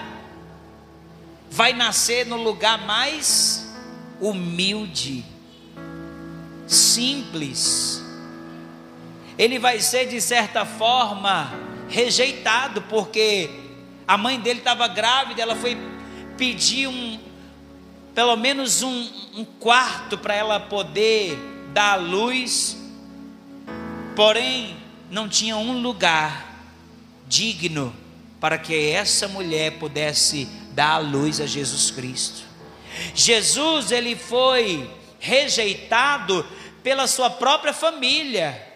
vai 1.54 1.72
nascer 1.72 2.26
no 2.26 2.34
lugar 2.34 2.84
mais 2.84 3.72
humilde, 4.20 5.24
simples. 6.66 8.02
Ele 9.38 9.60
vai 9.60 9.78
ser, 9.78 10.08
de 10.08 10.20
certa 10.20 10.66
forma, 10.66 11.52
rejeitado, 11.88 12.82
porque 12.82 13.48
a 14.04 14.18
mãe 14.18 14.40
dele 14.40 14.58
estava 14.58 14.88
grávida, 14.88 15.42
ela 15.42 15.54
foi 15.54 15.78
pedir 16.36 16.88
um, 16.88 17.20
pelo 18.16 18.34
menos 18.34 18.82
um, 18.82 19.08
um 19.36 19.44
quarto 19.44 20.18
para 20.18 20.34
ela 20.34 20.58
poder 20.58 21.38
dar 21.72 21.94
luz. 21.94 22.76
Porém, 24.16 24.76
não 25.08 25.28
tinha 25.28 25.56
um 25.56 25.80
lugar 25.80 26.66
digno 27.28 27.94
para 28.40 28.58
que 28.58 28.90
essa 28.90 29.28
mulher 29.28 29.78
pudesse 29.78 30.48
dar 30.74 30.94
a 30.94 30.98
luz 30.98 31.40
a 31.40 31.46
Jesus 31.46 31.90
Cristo. 31.90 32.42
Jesus, 33.14 33.90
ele 33.90 34.14
foi 34.16 34.90
rejeitado 35.18 36.46
pela 36.82 37.06
sua 37.06 37.30
própria 37.30 37.72
família. 37.72 38.72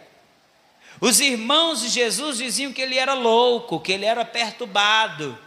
Os 1.00 1.20
irmãos 1.20 1.80
de 1.82 1.88
Jesus 1.88 2.38
diziam 2.38 2.72
que 2.72 2.80
ele 2.80 2.98
era 2.98 3.14
louco, 3.14 3.80
que 3.80 3.92
ele 3.92 4.04
era 4.04 4.24
perturbado. 4.24 5.38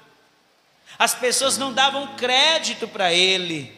As 0.97 1.15
pessoas 1.15 1.57
não 1.57 1.73
davam 1.73 2.15
crédito 2.15 2.87
para 2.87 3.11
ele. 3.11 3.73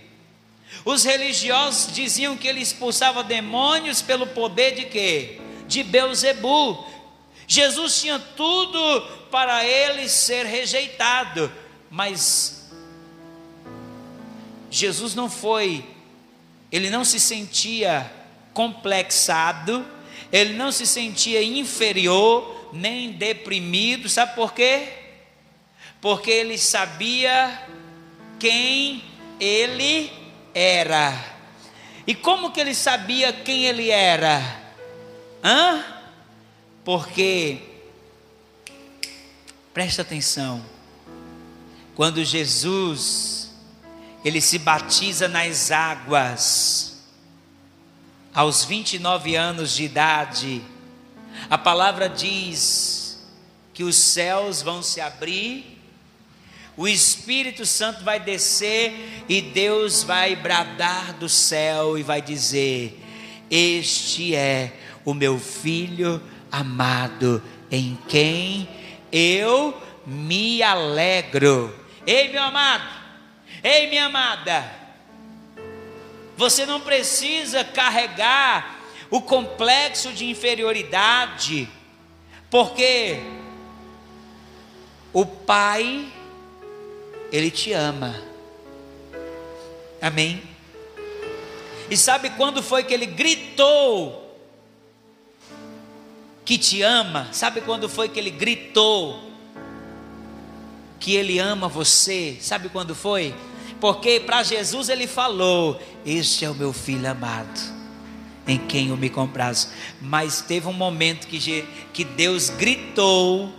Os 0.83 1.03
religiosos 1.03 1.93
diziam 1.93 2.35
que 2.35 2.47
ele 2.47 2.59
expulsava 2.59 3.23
demônios 3.23 4.01
pelo 4.01 4.27
poder 4.27 4.75
de 4.75 4.85
quê? 4.85 5.39
de 5.67 5.83
Beuzebu. 5.83 6.85
Jesus 7.47 7.99
tinha 8.01 8.19
tudo 8.19 9.01
para 9.29 9.65
ele 9.65 10.07
ser 10.07 10.45
rejeitado, 10.45 11.51
mas 11.89 12.62
Jesus 14.73 15.13
não 15.13 15.29
foi, 15.29 15.85
ele 16.71 16.89
não 16.89 17.05
se 17.05 17.19
sentia 17.19 18.11
complexado, 18.55 19.85
ele 20.31 20.53
não 20.53 20.71
se 20.71 20.87
sentia 20.87 21.43
inferior, 21.43 22.71
nem 22.73 23.11
deprimido, 23.11 24.09
sabe 24.09 24.33
por 24.33 24.51
quê? 24.51 24.89
Porque 26.01 26.31
ele 26.31 26.57
sabia 26.57 27.67
quem 28.39 29.03
ele 29.39 30.11
era. 30.55 31.23
E 32.07 32.15
como 32.15 32.51
que 32.51 32.59
ele 32.59 32.73
sabia 32.73 33.31
quem 33.31 33.65
ele 33.65 33.91
era? 33.91 34.41
Hã? 35.43 35.85
Porque, 36.83 37.59
presta 39.71 40.01
atenção, 40.01 40.65
quando 41.93 42.25
Jesus, 42.25 43.42
ele 44.23 44.39
se 44.39 44.57
batiza 44.57 45.27
nas 45.27 45.71
águas, 45.71 47.03
aos 48.33 48.65
29 48.65 49.35
anos 49.35 49.75
de 49.75 49.83
idade, 49.83 50.61
a 51.49 51.57
palavra 51.57 52.07
diz 52.07 53.21
que 53.73 53.83
os 53.83 53.95
céus 53.95 54.61
vão 54.61 54.81
se 54.81 55.01
abrir, 55.01 55.79
o 56.75 56.87
Espírito 56.87 57.65
Santo 57.65 58.03
vai 58.03 58.19
descer 58.19 59.23
e 59.29 59.41
Deus 59.41 60.03
vai 60.03 60.35
bradar 60.35 61.13
do 61.13 61.29
céu 61.29 61.97
e 61.97 62.01
vai 62.01 62.19
dizer: 62.21 62.99
Este 63.51 64.33
é 64.33 64.73
o 65.05 65.13
meu 65.13 65.39
filho 65.39 66.21
amado, 66.51 67.43
em 67.69 67.97
quem 68.07 68.67
eu 69.11 69.79
me 70.05 70.63
alegro. 70.63 71.77
Ei, 72.07 72.31
meu 72.31 72.41
amado, 72.41 73.02
ei, 73.61 73.87
minha 73.87 74.05
amada, 74.05 74.71
você 76.37 76.65
não 76.65 76.79
precisa 76.79 77.63
carregar 77.63 78.79
o 79.09 79.21
complexo 79.21 80.13
de 80.13 80.25
inferioridade, 80.29 81.67
porque 82.49 83.19
o 85.11 85.25
Pai, 85.25 86.07
Ele 87.31 87.51
te 87.51 87.73
ama. 87.73 88.19
Amém? 90.01 90.43
E 91.89 91.95
sabe 91.95 92.29
quando 92.31 92.63
foi 92.63 92.83
que 92.83 92.93
ele 92.93 93.05
gritou 93.05 94.23
que 96.43 96.57
te 96.57 96.81
ama, 96.81 97.29
sabe 97.31 97.61
quando 97.61 97.87
foi 97.87 98.09
que 98.09 98.19
ele 98.19 98.29
gritou 98.29 99.32
que 101.03 101.15
ele 101.15 101.37
ama 101.37 101.67
você? 101.67 102.37
Sabe 102.39 102.69
quando 102.69 102.95
foi? 102.95 103.35
Porque 103.81 104.21
para 104.21 104.41
Jesus 104.41 104.87
ele 104.87 105.05
falou: 105.05 105.77
Este 106.05 106.45
é 106.45 106.49
o 106.49 106.55
meu 106.55 106.71
filho 106.71 107.11
amado, 107.11 107.59
em 108.47 108.57
quem 108.57 108.87
eu 108.87 108.95
me 108.95 109.09
comprazo. 109.09 109.67
Mas 109.99 110.39
teve 110.39 110.65
um 110.69 110.73
momento 110.73 111.27
que, 111.27 111.67
que 111.91 112.05
Deus 112.05 112.49
gritou, 112.49 113.51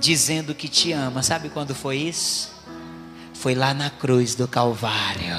dizendo 0.00 0.56
que 0.56 0.66
te 0.66 0.90
ama. 0.90 1.22
Sabe 1.22 1.50
quando 1.50 1.72
foi 1.72 1.98
isso? 1.98 2.52
Foi 3.32 3.54
lá 3.54 3.72
na 3.72 3.90
cruz 3.90 4.34
do 4.34 4.48
Calvário. 4.48 5.36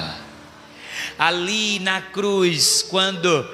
Ali 1.18 1.78
na 1.80 2.00
cruz, 2.00 2.80
quando 2.88 3.46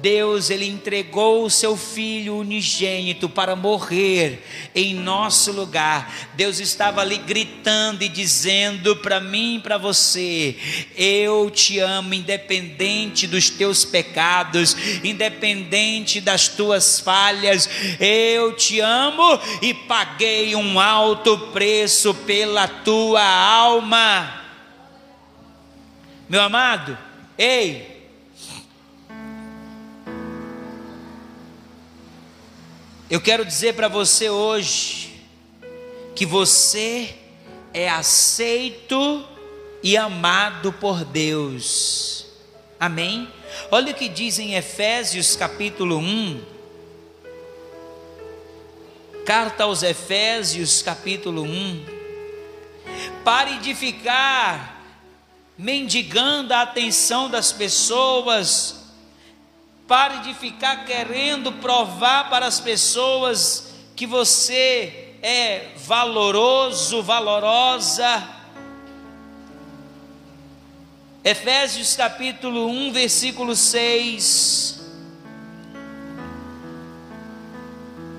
Deus 0.00 0.50
ele 0.50 0.66
entregou 0.66 1.44
o 1.44 1.50
seu 1.50 1.76
filho 1.76 2.36
unigênito 2.36 3.28
para 3.28 3.56
morrer 3.56 4.42
em 4.74 4.94
nosso 4.94 5.52
lugar. 5.52 6.30
Deus 6.34 6.60
estava 6.60 7.00
ali 7.00 7.18
gritando 7.18 8.02
e 8.02 8.08
dizendo 8.08 8.96
para 8.96 9.20
mim 9.20 9.56
e 9.56 9.60
para 9.60 9.78
você: 9.78 10.56
Eu 10.96 11.50
te 11.50 11.78
amo 11.78 12.14
independente 12.14 13.26
dos 13.26 13.48
teus 13.48 13.84
pecados, 13.84 14.76
independente 15.02 16.20
das 16.20 16.48
tuas 16.48 17.00
falhas. 17.00 17.68
Eu 17.98 18.54
te 18.54 18.80
amo 18.80 19.40
e 19.62 19.72
paguei 19.72 20.54
um 20.54 20.78
alto 20.78 21.38
preço 21.52 22.14
pela 22.14 22.68
tua 22.68 23.22
alma. 23.22 24.42
Meu 26.28 26.42
amado, 26.42 26.98
ei, 27.38 27.95
Eu 33.08 33.20
quero 33.20 33.44
dizer 33.44 33.74
para 33.74 33.86
você 33.86 34.28
hoje 34.28 35.14
que 36.16 36.26
você 36.26 37.14
é 37.72 37.88
aceito 37.88 39.24
e 39.80 39.96
amado 39.96 40.72
por 40.72 41.04
Deus. 41.04 42.26
Amém? 42.80 43.28
Olha 43.70 43.92
o 43.92 43.94
que 43.94 44.08
diz 44.08 44.40
em 44.40 44.56
Efésios 44.56 45.36
capítulo 45.36 45.98
1. 45.98 46.42
Carta 49.24 49.62
aos 49.62 49.84
Efésios 49.84 50.82
capítulo 50.82 51.42
1. 51.44 51.86
Pare 53.22 53.58
de 53.58 53.72
ficar 53.72 54.84
mendigando 55.56 56.52
a 56.52 56.62
atenção 56.62 57.30
das 57.30 57.52
pessoas 57.52 58.75
Pare 59.86 60.18
de 60.18 60.34
ficar 60.34 60.84
querendo 60.84 61.52
provar 61.52 62.28
para 62.28 62.46
as 62.46 62.58
pessoas 62.58 63.72
que 63.94 64.06
você 64.06 65.14
é 65.22 65.72
valoroso, 65.76 67.02
valorosa. 67.02 68.28
Efésios 71.22 71.94
capítulo 71.94 72.68
1, 72.68 72.92
versículo 72.92 73.54
6. 73.54 74.80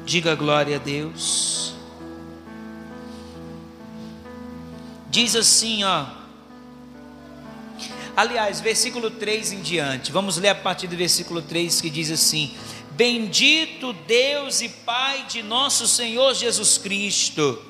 Diga 0.06 0.36
glória 0.36 0.77
a 0.77 0.80
Deus. 0.80 1.73
Diz 5.10 5.36
assim, 5.36 5.84
ó: 5.84 6.16
Aliás, 8.17 8.60
versículo 8.60 9.12
3 9.12 9.51
em 9.51 9.62
diante, 9.62 10.12
vamos 10.12 10.38
ler 10.38 10.49
a 10.49 10.56
partir 10.56 10.88
do 10.88 10.97
versículo 10.97 11.39
3 11.39 11.80
que 11.80 11.88
diz 11.88 12.10
assim: 12.10 12.51
Bendito 12.93 13.93
Deus 13.93 14.60
e 14.62 14.69
Pai 14.69 15.25
de 15.30 15.43
nosso 15.43 15.88
Senhor 15.88 16.34
Jesus 16.34 16.80
Cristo, 16.80 17.62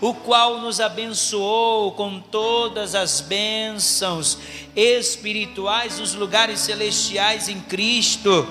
o 0.00 0.12
qual 0.12 0.58
nos 0.60 0.80
abençoou 0.80 1.92
com 1.92 2.18
todas 2.18 2.96
as 2.96 3.20
bênçãos 3.20 4.38
espirituais 4.74 6.00
nos 6.00 6.14
lugares 6.14 6.58
celestiais 6.58 7.48
em 7.48 7.60
Cristo, 7.60 8.44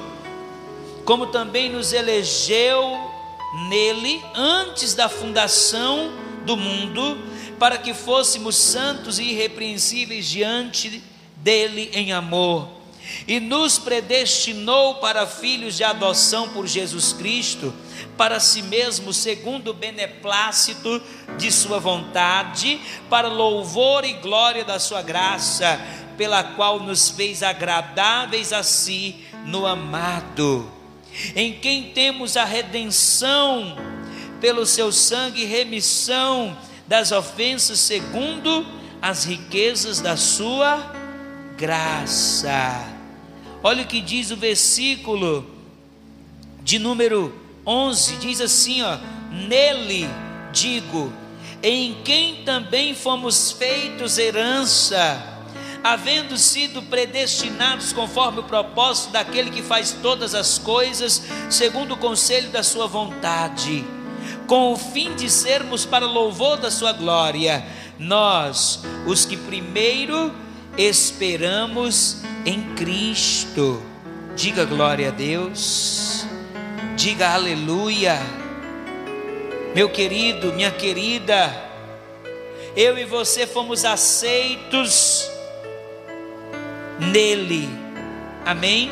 como 1.04 1.28
também 1.28 1.70
nos 1.70 1.92
elegeu 1.92 2.98
nele 3.68 4.22
antes 4.34 4.94
da 4.94 5.10
fundação 5.10 6.14
do 6.46 6.56
mundo, 6.56 7.18
para 7.60 7.78
que 7.78 7.94
fôssemos 7.94 8.56
santos 8.56 9.20
e 9.20 9.24
irrepreensíveis 9.24 10.30
diante 10.30 11.11
dele 11.44 11.90
em 11.94 12.12
amor 12.12 12.82
e 13.28 13.40
nos 13.40 13.78
predestinou 13.78 14.96
para 14.96 15.28
filhos 15.28 15.76
de 15.76 15.84
adoção 15.84 16.50
por 16.50 16.68
Jesus 16.68 17.14
Cristo, 17.14 17.74
para 18.18 18.40
si 18.40 18.62
mesmo, 18.62 19.14
segundo 19.14 19.70
o 19.72 19.74
beneplácito 19.74 21.02
de 21.38 21.52
Sua 21.52 21.80
vontade, 21.80 22.80
para 23.10 23.28
louvor 23.28 24.06
e 24.06 24.14
glória 24.14 24.64
da 24.64 24.80
Sua 24.80 25.02
graça, 25.02 25.80
pela 26.18 26.44
qual 26.44 26.80
nos 26.80 27.10
fez 27.10 27.42
agradáveis 27.42 28.54
a 28.54 28.64
si 28.64 29.26
no 29.46 29.66
amado, 29.66 30.72
em 31.36 31.54
quem 31.54 31.92
temos 31.92 32.38
a 32.38 32.46
redenção 32.46 33.76
pelo 34.40 34.66
Seu 34.66 34.92
sangue, 34.92 35.46
remissão 35.46 36.58
das 36.88 37.12
ofensas, 37.12 37.80
segundo 37.80 38.66
as 39.02 39.26
riquezas 39.26 40.00
da 40.00 40.16
Sua 40.16 41.01
graça. 41.62 42.88
Olha 43.62 43.84
o 43.84 43.88
que 43.88 44.02
diz 44.02 44.32
o 44.32 44.36
versículo 44.36 45.46
de 46.64 46.80
número 46.80 47.40
11: 47.64 48.16
diz 48.16 48.42
assim, 48.42 48.82
ó, 48.82 48.98
nele 49.30 50.10
digo, 50.52 51.14
em 51.62 52.02
quem 52.04 52.44
também 52.44 52.96
fomos 52.96 53.52
feitos 53.52 54.18
herança, 54.18 55.24
havendo 55.84 56.36
sido 56.36 56.82
predestinados 56.82 57.94
conforme 57.94 58.40
o 58.40 58.46
propósito 58.46 59.12
daquele 59.12 59.52
que 59.52 59.62
faz 59.62 59.96
todas 60.02 60.34
as 60.34 60.58
coisas, 60.58 61.22
segundo 61.48 61.94
o 61.94 61.98
conselho 61.98 62.50
da 62.50 62.64
sua 62.64 62.88
vontade, 62.88 63.86
com 64.48 64.74
o 64.74 64.78
fim 64.78 65.14
de 65.14 65.30
sermos 65.30 65.86
para 65.86 66.08
louvor 66.08 66.58
da 66.58 66.72
sua 66.72 66.92
glória, 66.92 67.64
nós, 68.00 68.80
os 69.06 69.26
que 69.26 69.38
primeiro 69.38 70.34
esperamos 70.78 72.18
em 72.46 72.74
Cristo. 72.76 73.82
Diga 74.36 74.66
glória 74.66 75.10
a 75.10 75.12
Deus, 75.12 76.26
diga 76.96 77.34
aleluia. 77.34 78.18
Meu 79.76 79.90
querido, 79.90 80.52
minha 80.54 80.72
querida, 80.72 81.54
eu 82.76 82.98
e 82.98 83.06
você 83.06 83.46
fomos 83.46 83.86
aceitos 83.86 85.30
nele, 87.00 87.70
amém? 88.46 88.92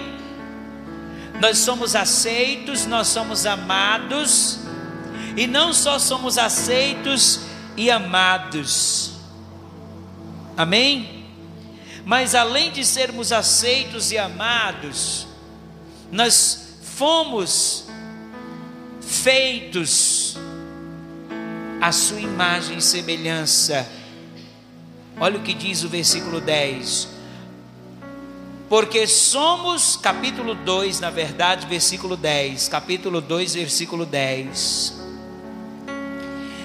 Nós 1.42 1.60
somos 1.60 1.96
aceitos, 1.96 2.86
nós 2.86 3.08
somos 3.08 3.46
amados, 3.46 4.60
e 5.36 5.48
não 5.48 5.74
só 5.74 5.98
somos 5.98 6.38
aceitos 6.38 7.42
e 7.78 7.90
amados, 7.90 9.14
amém? 10.58 11.19
Mas 12.10 12.34
além 12.34 12.72
de 12.72 12.84
sermos 12.84 13.32
aceitos 13.32 14.12
e 14.12 14.18
amados, 14.18 15.28
nós 16.12 16.80
fomos 16.82 17.86
feitos 19.00 20.36
à 21.80 21.92
sua 21.92 22.20
imagem 22.20 22.80
e 22.80 22.82
semelhança. 22.82 23.88
Olha 25.20 25.38
o 25.38 25.44
que 25.44 25.54
diz 25.54 25.84
o 25.84 25.88
versículo 25.88 26.42
10. 26.42 27.10
Porque 28.68 29.06
somos, 29.06 29.96
capítulo 29.96 30.56
2, 30.56 31.00
na 31.00 31.12
verdade, 31.12 31.68
versículo 31.68 32.18
10. 32.18 32.70
Capítulo 32.70 33.22
2, 33.22 33.54
versículo 33.54 34.04
10. 34.04 34.96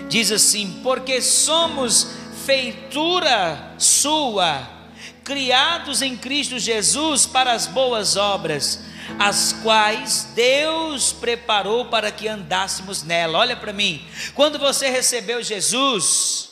Diz 0.08 0.32
assim: 0.32 0.80
Porque 0.82 1.20
somos 1.20 2.06
feitura 2.46 3.74
sua 3.76 4.73
criados 5.24 6.02
em 6.02 6.16
Cristo 6.16 6.58
Jesus 6.58 7.24
para 7.24 7.52
as 7.52 7.66
boas 7.66 8.14
obras, 8.14 8.84
as 9.18 9.54
quais 9.54 10.28
Deus 10.34 11.12
preparou 11.12 11.86
para 11.86 12.12
que 12.12 12.28
andássemos 12.28 13.02
nela. 13.02 13.38
Olha 13.38 13.56
para 13.56 13.72
mim, 13.72 14.06
quando 14.34 14.58
você 14.58 14.90
recebeu 14.90 15.42
Jesus, 15.42 16.50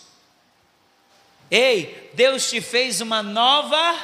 ei, 1.50 2.10
Deus 2.14 2.48
te 2.48 2.62
fez 2.62 3.02
uma 3.02 3.22
nova 3.22 3.94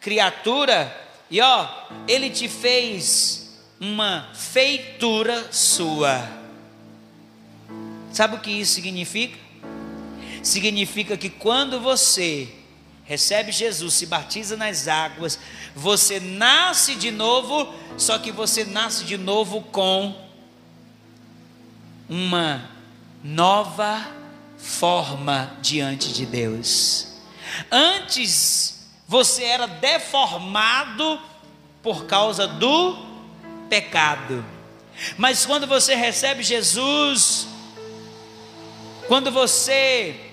criatura, 0.00 0.94
e 1.30 1.40
ó, 1.40 1.68
Ele 2.08 2.28
te 2.28 2.48
fez 2.48 3.56
uma 3.80 4.28
feitura 4.34 5.52
sua. 5.52 6.28
Sabe 8.12 8.36
o 8.36 8.40
que 8.40 8.50
isso 8.50 8.74
significa? 8.74 9.38
Significa 10.42 11.16
que 11.16 11.30
quando 11.30 11.80
você 11.80 12.48
recebe 13.04 13.52
Jesus, 13.52 13.94
se 13.94 14.06
batiza 14.06 14.56
nas 14.56 14.88
águas, 14.88 15.38
você 15.74 16.18
nasce 16.18 16.94
de 16.94 17.10
novo, 17.10 17.72
só 17.96 18.18
que 18.18 18.32
você 18.32 18.64
nasce 18.64 19.04
de 19.04 19.16
novo 19.16 19.60
com 19.62 20.16
uma 22.08 22.70
nova 23.22 24.06
forma 24.58 25.56
diante 25.60 26.12
de 26.12 26.24
Deus. 26.24 27.08
Antes 27.70 28.88
você 29.06 29.44
era 29.44 29.66
deformado 29.66 31.20
por 31.82 32.06
causa 32.06 32.46
do 32.46 32.96
pecado. 33.68 34.44
Mas 35.18 35.44
quando 35.44 35.66
você 35.66 35.94
recebe 35.94 36.42
Jesus, 36.42 37.46
quando 39.06 39.30
você 39.30 40.23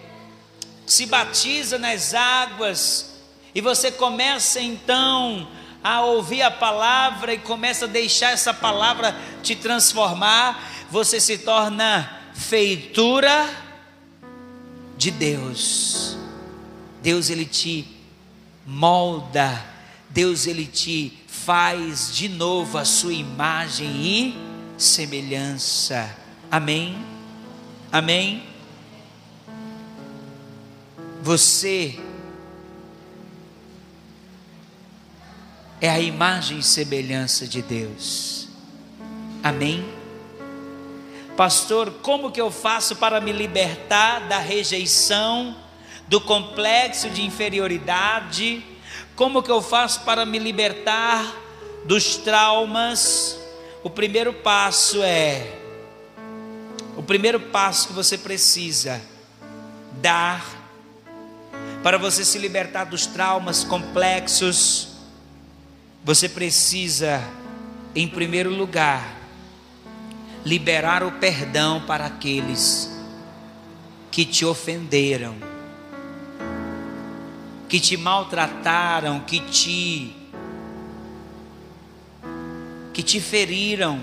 se 0.85 1.05
batiza 1.05 1.77
nas 1.77 2.13
águas 2.13 3.11
e 3.53 3.61
você 3.61 3.91
começa 3.91 4.59
então 4.59 5.47
a 5.83 6.01
ouvir 6.01 6.41
a 6.41 6.51
palavra 6.51 7.33
e 7.33 7.39
começa 7.39 7.85
a 7.85 7.87
deixar 7.87 8.31
essa 8.31 8.53
palavra 8.53 9.15
te 9.41 9.55
transformar, 9.55 10.87
você 10.89 11.19
se 11.19 11.39
torna 11.39 12.19
feitura 12.33 13.49
de 14.97 15.09
Deus. 15.09 16.17
Deus 17.01 17.29
ele 17.29 17.45
te 17.45 17.87
molda, 18.65 19.65
Deus 20.09 20.45
ele 20.45 20.65
te 20.65 21.19
faz 21.27 22.15
de 22.15 22.29
novo 22.29 22.77
a 22.77 22.85
sua 22.85 23.13
imagem 23.13 23.89
e 23.89 24.35
semelhança. 24.77 26.15
Amém. 26.51 27.03
Amém. 27.91 28.50
Você 31.21 31.99
é 35.79 35.87
a 35.87 35.99
imagem 35.99 36.57
e 36.57 36.63
semelhança 36.63 37.45
de 37.45 37.61
Deus. 37.61 38.47
Amém? 39.43 39.87
Pastor, 41.37 41.91
como 42.01 42.31
que 42.31 42.41
eu 42.41 42.49
faço 42.49 42.95
para 42.95 43.21
me 43.21 43.31
libertar 43.31 44.21
da 44.21 44.39
rejeição, 44.39 45.55
do 46.07 46.19
complexo 46.19 47.07
de 47.11 47.21
inferioridade? 47.21 48.65
Como 49.15 49.43
que 49.43 49.51
eu 49.51 49.61
faço 49.61 50.01
para 50.01 50.25
me 50.25 50.39
libertar 50.39 51.35
dos 51.85 52.17
traumas? 52.17 53.39
O 53.83 53.91
primeiro 53.91 54.33
passo 54.33 55.03
é 55.03 55.55
o 56.97 57.03
primeiro 57.03 57.39
passo 57.39 57.89
que 57.89 57.93
você 57.93 58.17
precisa 58.17 58.99
dar 60.01 60.60
para 61.83 61.97
você 61.97 62.23
se 62.23 62.37
libertar 62.37 62.85
dos 62.85 63.05
traumas 63.05 63.63
complexos 63.63 64.91
você 66.03 66.27
precisa, 66.27 67.21
em 67.93 68.07
primeiro 68.07 68.49
lugar, 68.49 69.17
liberar 70.43 71.03
o 71.03 71.11
perdão 71.11 71.81
para 71.85 72.07
aqueles 72.07 72.89
que 74.09 74.25
te 74.25 74.43
ofenderam, 74.43 75.35
que 77.69 77.79
te 77.79 77.95
maltrataram, 77.95 79.19
que 79.19 79.39
te 79.41 80.15
que 82.93 83.03
te 83.03 83.21
feriram. 83.21 84.01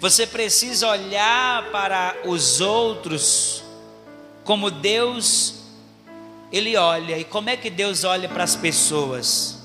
Você 0.00 0.26
precisa 0.26 0.88
olhar 0.88 1.70
para 1.70 2.16
os 2.24 2.60
outros 2.60 3.62
como 4.44 4.70
Deus 4.70 5.65
ele 6.52 6.76
olha. 6.76 7.18
E 7.18 7.24
como 7.24 7.50
é 7.50 7.56
que 7.56 7.70
Deus 7.70 8.04
olha 8.04 8.28
para 8.28 8.44
as 8.44 8.54
pessoas? 8.56 9.62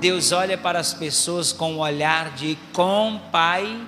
Deus 0.00 0.32
olha 0.32 0.58
para 0.58 0.80
as 0.80 0.92
pessoas 0.92 1.52
com 1.52 1.74
um 1.74 1.78
olhar 1.78 2.30
de 2.30 2.58
compaixão. 2.72 3.82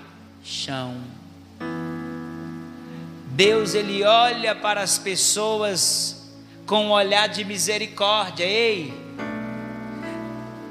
Deus 3.26 3.74
ele 3.74 4.04
olha 4.04 4.54
para 4.54 4.80
as 4.80 4.96
pessoas 4.96 6.22
com 6.66 6.86
um 6.86 6.90
olhar 6.92 7.28
de 7.28 7.44
misericórdia. 7.44 8.44
Ei, 8.44 8.94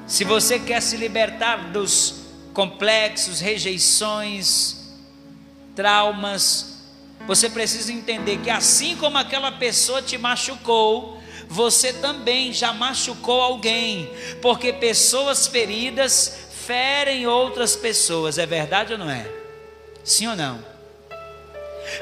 se 0.08 0.24
você 0.24 0.58
quer 0.60 0.82
se 0.82 0.96
libertar 0.96 1.72
dos 1.72 2.24
complexos, 2.54 3.40
rejeições, 3.40 4.94
traumas, 5.76 6.73
você 7.26 7.50
precisa 7.50 7.92
entender 7.92 8.38
que 8.38 8.50
assim 8.50 8.96
como 8.96 9.18
aquela 9.18 9.52
pessoa 9.52 10.02
te 10.02 10.18
machucou, 10.18 11.22
você 11.48 11.94
também 11.94 12.52
já 12.52 12.74
machucou 12.74 13.42
alguém, 13.42 14.10
porque 14.42 14.74
pessoas 14.74 15.48
feridas 15.48 16.48
ferem 16.66 17.28
outras 17.28 17.76
pessoas, 17.76 18.38
é 18.38 18.46
verdade 18.46 18.94
ou 18.94 19.00
não 19.00 19.10
é? 19.10 19.26
Sim 20.04 20.28
ou 20.28 20.36
não? 20.36 20.64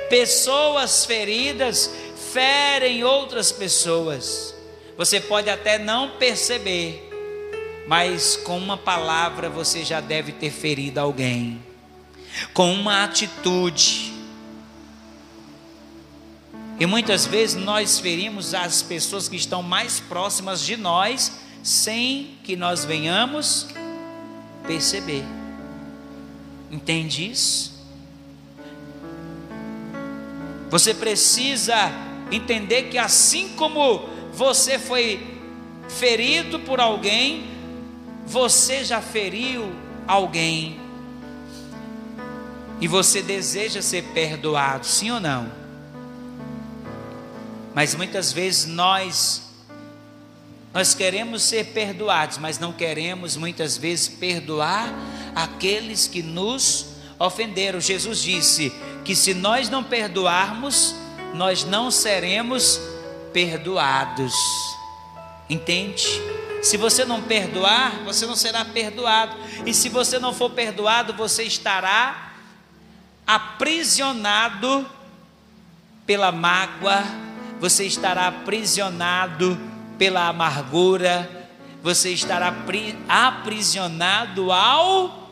Pessoas 0.09 1.05
feridas 1.05 1.91
ferem 2.31 3.03
outras 3.03 3.51
pessoas. 3.51 4.55
Você 4.97 5.19
pode 5.19 5.49
até 5.49 5.77
não 5.77 6.11
perceber, 6.11 7.09
mas 7.87 8.35
com 8.37 8.57
uma 8.57 8.77
palavra 8.77 9.49
você 9.49 9.83
já 9.83 9.99
deve 9.99 10.31
ter 10.31 10.51
ferido 10.51 10.99
alguém, 10.99 11.61
com 12.53 12.71
uma 12.73 13.03
atitude 13.03 14.20
e 16.81 16.85
muitas 16.87 17.27
vezes 17.27 17.63
nós 17.63 17.99
ferimos 17.99 18.55
as 18.55 18.81
pessoas 18.81 19.29
que 19.29 19.35
estão 19.35 19.61
mais 19.61 19.99
próximas 19.99 20.65
de 20.65 20.75
nós, 20.75 21.31
sem 21.61 22.31
que 22.43 22.55
nós 22.55 22.83
venhamos 22.83 23.67
perceber. 24.65 25.23
Entende 26.71 27.29
isso? 27.29 27.85
Você 30.71 30.91
precisa 30.95 31.75
entender 32.31 32.89
que 32.89 32.97
assim 32.97 33.49
como 33.49 34.09
você 34.33 34.79
foi 34.79 35.39
ferido 35.87 36.61
por 36.61 36.79
alguém, 36.79 37.45
você 38.25 38.83
já 38.83 38.99
feriu 38.99 39.71
alguém. 40.07 40.79
E 42.79 42.87
você 42.87 43.21
deseja 43.21 43.83
ser 43.83 44.03
perdoado, 44.15 44.83
sim 44.87 45.11
ou 45.11 45.19
não? 45.19 45.60
Mas 47.73 47.95
muitas 47.95 48.31
vezes 48.33 48.65
nós 48.65 49.51
nós 50.73 50.93
queremos 50.95 51.43
ser 51.43 51.67
perdoados, 51.67 52.37
mas 52.37 52.57
não 52.57 52.71
queremos 52.71 53.35
muitas 53.35 53.77
vezes 53.77 54.07
perdoar 54.07 54.87
aqueles 55.35 56.07
que 56.07 56.23
nos 56.23 56.87
ofenderam. 57.19 57.81
Jesus 57.81 58.21
disse 58.21 58.71
que 59.03 59.13
se 59.13 59.33
nós 59.33 59.69
não 59.69 59.83
perdoarmos, 59.83 60.95
nós 61.33 61.65
não 61.65 61.91
seremos 61.91 62.79
perdoados. 63.33 64.33
Entende? 65.49 66.07
Se 66.63 66.77
você 66.77 67.03
não 67.03 67.21
perdoar, 67.21 68.03
você 68.05 68.25
não 68.25 68.35
será 68.35 68.63
perdoado. 68.63 69.35
E 69.65 69.73
se 69.73 69.89
você 69.89 70.19
não 70.19 70.33
for 70.33 70.51
perdoado, 70.51 71.13
você 71.13 71.43
estará 71.43 72.31
aprisionado 73.27 74.89
pela 76.05 76.31
mágoa 76.31 77.03
você 77.61 77.85
estará 77.85 78.27
aprisionado 78.27 79.55
pela 79.95 80.27
amargura, 80.27 81.29
você 81.83 82.09
estará 82.09 82.51
aprisionado 83.07 84.51
ao 84.51 85.31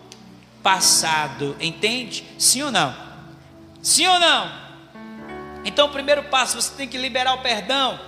passado, 0.61 1.57
entende? 1.59 2.23
Sim 2.37 2.61
ou 2.61 2.71
não? 2.71 2.95
Sim 3.81 4.05
ou 4.05 4.19
não? 4.19 4.51
Então, 5.65 5.87
o 5.87 5.91
primeiro 5.91 6.21
passo, 6.25 6.61
você 6.61 6.71
tem 6.75 6.87
que 6.87 6.99
liberar 6.99 7.33
o 7.33 7.41
perdão, 7.41 7.99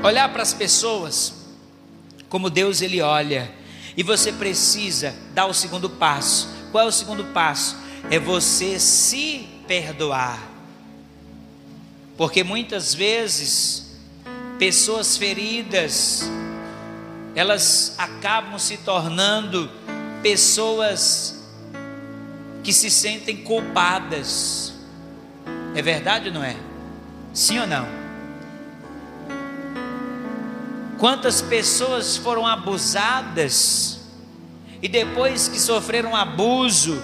olhar 0.00 0.28
para 0.28 0.42
as 0.42 0.54
pessoas 0.54 1.44
como 2.28 2.48
Deus 2.48 2.82
ele 2.82 3.02
olha, 3.02 3.52
e 3.96 4.04
você 4.04 4.30
precisa 4.30 5.12
dar 5.34 5.46
o 5.46 5.54
segundo 5.54 5.90
passo. 5.90 6.48
Qual 6.70 6.84
é 6.84 6.86
o 6.86 6.92
segundo 6.92 7.24
passo? 7.32 7.76
É 8.10 8.18
você 8.18 8.78
se 8.78 9.48
perdoar. 9.66 10.55
Porque 12.16 12.42
muitas 12.42 12.94
vezes 12.94 13.86
pessoas 14.58 15.16
feridas 15.16 16.30
elas 17.34 17.94
acabam 17.98 18.58
se 18.58 18.78
tornando 18.78 19.70
pessoas 20.22 21.44
que 22.64 22.72
se 22.72 22.90
sentem 22.90 23.36
culpadas. 23.36 24.72
É 25.74 25.82
verdade 25.82 26.28
ou 26.28 26.34
não 26.34 26.42
é? 26.42 26.56
Sim 27.34 27.58
ou 27.58 27.66
não? 27.66 27.86
Quantas 30.98 31.42
pessoas 31.42 32.16
foram 32.16 32.46
abusadas 32.46 34.00
e 34.80 34.88
depois 34.88 35.46
que 35.46 35.60
sofreram 35.60 36.16
abuso 36.16 37.02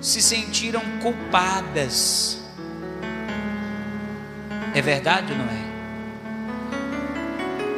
se 0.00 0.20
sentiram 0.20 0.82
culpadas? 1.00 2.39
É 4.74 4.80
verdade 4.80 5.32
ou 5.32 5.38
não 5.38 5.44
é? 5.46 5.70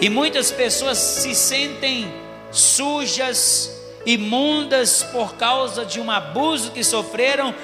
E 0.00 0.10
muitas 0.10 0.50
pessoas 0.50 0.98
se 0.98 1.34
sentem 1.34 2.12
sujas, 2.50 3.70
imundas 4.04 5.02
por 5.02 5.36
causa 5.36 5.84
de 5.84 6.00
um 6.00 6.10
abuso 6.10 6.72
que 6.72 6.82
sofreram 6.82 7.54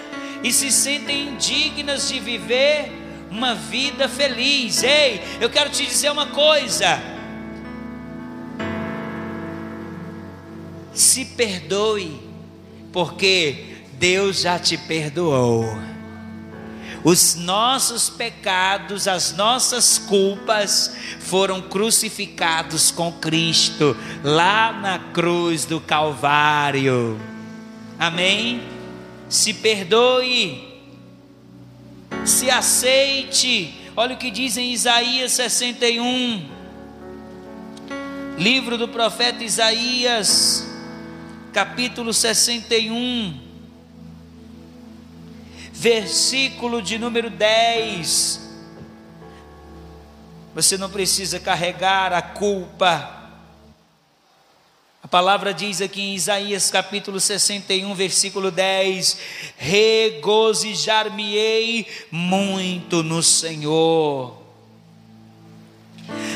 e 0.43 0.53
se 0.53 0.71
sentem 0.71 1.31
indignas 1.31 2.09
de 2.09 2.21
viver 2.21 2.93
uma 3.31 3.55
vida 3.55 4.09
feliz. 4.09 4.83
Ei, 4.83 5.21
eu 5.41 5.51
quero 5.51 5.69
te 5.71 5.85
dizer 5.85 6.11
uma 6.11 6.27
coisa. 6.27 7.01
Se 10.95 11.25
perdoe, 11.25 12.21
porque 12.93 13.79
Deus 13.93 14.41
já 14.41 14.59
te 14.59 14.77
perdoou. 14.77 15.67
Os 17.05 17.37
nossos 17.37 18.11
pecados, 18.11 19.07
as 19.07 19.37
nossas 19.37 19.99
culpas 19.99 20.95
foram 21.21 21.63
crucificados 21.63 22.91
com 22.91 23.13
Cristo 23.13 23.97
lá 24.25 24.73
na 24.73 24.99
cruz 24.99 25.65
do 25.65 25.81
Calvário. 25.81 27.21
Amém? 27.99 28.63
Se 29.29 29.55
perdoe, 29.55 30.81
se 32.25 32.51
aceite. 32.51 33.75
Olha 33.97 34.15
o 34.15 34.19
que 34.19 34.31
diz 34.31 34.57
em 34.57 34.73
Isaías 34.73 35.33
61. 35.33 36.49
Livro 38.39 38.79
do 38.79 38.87
profeta 38.87 39.43
Isaías, 39.43 40.65
capítulo 41.53 42.15
61, 42.15 43.48
versículo 45.79 46.83
de 46.83 46.99
número 46.99 47.31
10. 47.31 48.47
Você 50.55 50.77
não 50.77 50.91
precisa 50.91 51.39
carregar 51.39 52.13
a 52.13 52.21
culpa. 52.21 53.15
A 55.01 55.09
palavra 55.09 55.55
diz 55.55 55.81
aqui 55.81 56.03
em 56.03 56.17
Isaías 56.17 56.69
capítulo 56.71 57.21
61, 57.21 57.95
versículo 57.95 58.51
10: 58.51 59.19
Regozijar-me-ei 59.57 61.87
muito 62.11 63.05
no 63.05 63.23
Senhor 63.23 64.39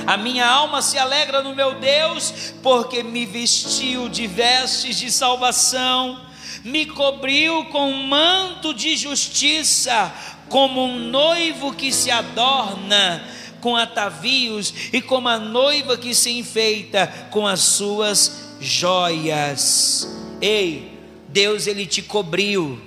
a 0.07 0.16
minha 0.16 0.46
alma 0.46 0.83
se 0.83 0.98
alegra 0.98 1.42
no 1.42 1.55
meu 1.55 1.76
Deus, 1.76 2.55
porque 2.62 3.02
me 3.02 3.24
vestiu 3.24 4.09
de 4.09 4.26
vestes 4.26 4.96
de 4.96 5.11
salvação, 5.11 6.20
me 6.64 6.86
cobriu 6.86 7.64
com 7.66 7.90
um 7.90 8.06
manto 8.06 8.72
de 8.74 8.96
justiça, 8.96 10.12
como 10.48 10.84
um 10.84 10.98
noivo 10.98 11.72
que 11.72 11.92
se 11.92 12.10
adorna 12.10 13.24
com 13.60 13.76
atavios 13.76 14.74
e 14.92 15.00
como 15.00 15.28
a 15.28 15.38
noiva 15.38 15.96
que 15.96 16.14
se 16.14 16.30
enfeita 16.30 17.06
com 17.30 17.46
as 17.46 17.60
suas 17.60 18.56
joias. 18.60 20.08
Ei, 20.40 20.98
Deus 21.28 21.66
ele 21.66 21.86
te 21.86 22.02
cobriu. 22.02 22.78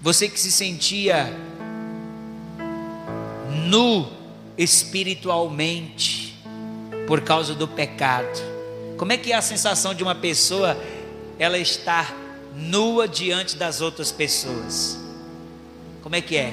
Você 0.00 0.28
que 0.28 0.38
se 0.38 0.52
sentia 0.52 1.34
nu, 3.66 4.08
espiritualmente 4.56 6.36
por 7.06 7.22
causa 7.22 7.54
do 7.54 7.66
pecado. 7.66 8.40
Como 8.96 9.12
é 9.12 9.16
que 9.16 9.32
é 9.32 9.36
a 9.36 9.42
sensação 9.42 9.94
de 9.94 10.02
uma 10.02 10.14
pessoa 10.14 10.76
ela 11.38 11.58
estar 11.58 12.14
nua 12.54 13.06
diante 13.06 13.56
das 13.56 13.80
outras 13.80 14.10
pessoas? 14.10 14.98
Como 16.02 16.14
é 16.14 16.20
que 16.20 16.36
é? 16.36 16.52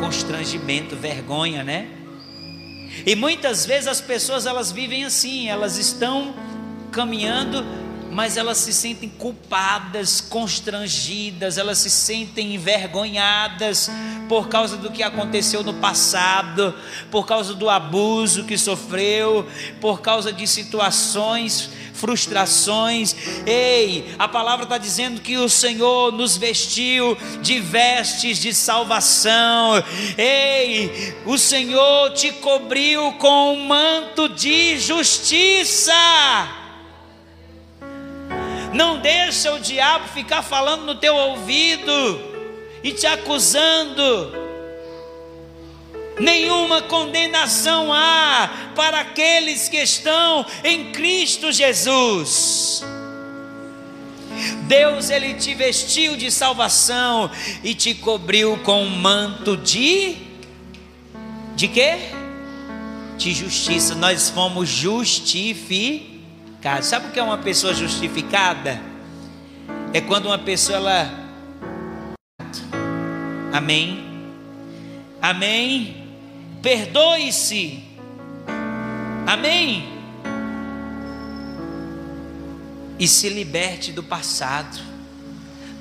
Constrangimento, 0.00 0.96
vergonha, 0.96 1.62
né? 1.62 1.88
E 3.04 3.14
muitas 3.14 3.66
vezes 3.66 3.88
as 3.88 4.00
pessoas 4.00 4.46
elas 4.46 4.72
vivem 4.72 5.04
assim, 5.04 5.48
elas 5.48 5.76
estão 5.76 6.34
caminhando 6.90 7.64
mas 8.16 8.38
elas 8.38 8.56
se 8.56 8.72
sentem 8.72 9.10
culpadas, 9.10 10.22
constrangidas, 10.22 11.58
elas 11.58 11.76
se 11.76 11.90
sentem 11.90 12.54
envergonhadas 12.54 13.90
por 14.26 14.48
causa 14.48 14.78
do 14.78 14.90
que 14.90 15.02
aconteceu 15.02 15.62
no 15.62 15.74
passado, 15.74 16.74
por 17.10 17.26
causa 17.26 17.52
do 17.52 17.68
abuso 17.68 18.44
que 18.44 18.56
sofreu, 18.56 19.46
por 19.82 20.00
causa 20.00 20.32
de 20.32 20.46
situações, 20.46 21.68
frustrações. 21.92 23.14
Ei, 23.44 24.14
a 24.18 24.26
palavra 24.26 24.64
está 24.64 24.78
dizendo 24.78 25.20
que 25.20 25.36
o 25.36 25.46
Senhor 25.46 26.10
nos 26.10 26.38
vestiu 26.38 27.18
de 27.42 27.60
vestes 27.60 28.38
de 28.38 28.54
salvação. 28.54 29.74
Ei, 30.16 31.14
o 31.26 31.36
Senhor 31.36 32.14
te 32.14 32.32
cobriu 32.32 33.12
com 33.18 33.52
um 33.52 33.66
manto 33.66 34.26
de 34.30 34.78
justiça. 34.78 35.92
Não 38.76 38.98
deixa 38.98 39.54
o 39.54 39.58
diabo 39.58 40.06
ficar 40.08 40.42
falando 40.42 40.84
no 40.84 40.96
teu 40.96 41.16
ouvido 41.16 42.20
e 42.84 42.92
te 42.92 43.06
acusando. 43.06 44.34
Nenhuma 46.20 46.82
condenação 46.82 47.90
há 47.90 48.72
para 48.74 49.00
aqueles 49.00 49.66
que 49.70 49.78
estão 49.78 50.44
em 50.62 50.92
Cristo 50.92 51.50
Jesus. 51.50 52.84
Deus 54.64 55.08
ele 55.08 55.32
te 55.32 55.54
vestiu 55.54 56.14
de 56.14 56.30
salvação 56.30 57.30
e 57.64 57.74
te 57.74 57.94
cobriu 57.94 58.58
com 58.58 58.82
um 58.82 58.90
manto 58.90 59.56
de 59.56 60.18
de 61.54 61.66
quê? 61.68 61.94
De 63.16 63.32
justiça. 63.32 63.94
Nós 63.94 64.28
fomos 64.28 64.68
justificados 64.68 66.15
justificado. 66.66 66.84
Sabe 66.84 67.08
o 67.08 67.10
que 67.12 67.20
é 67.20 67.22
uma 67.22 67.38
pessoa 67.38 67.72
justificada? 67.72 68.80
É 69.92 70.00
quando 70.00 70.26
uma 70.26 70.38
pessoa 70.38 70.76
ela 70.78 71.26
Amém. 73.52 74.04
Amém. 75.22 76.08
Perdoe-se. 76.60 77.82
Amém. 79.26 79.88
E 82.98 83.06
se 83.06 83.28
liberte 83.28 83.92
do 83.92 84.02
passado. 84.02 84.78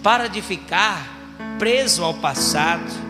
Para 0.01 0.27
de 0.27 0.41
ficar 0.41 1.05
preso 1.57 2.03
ao 2.03 2.13
passado. 2.13 3.04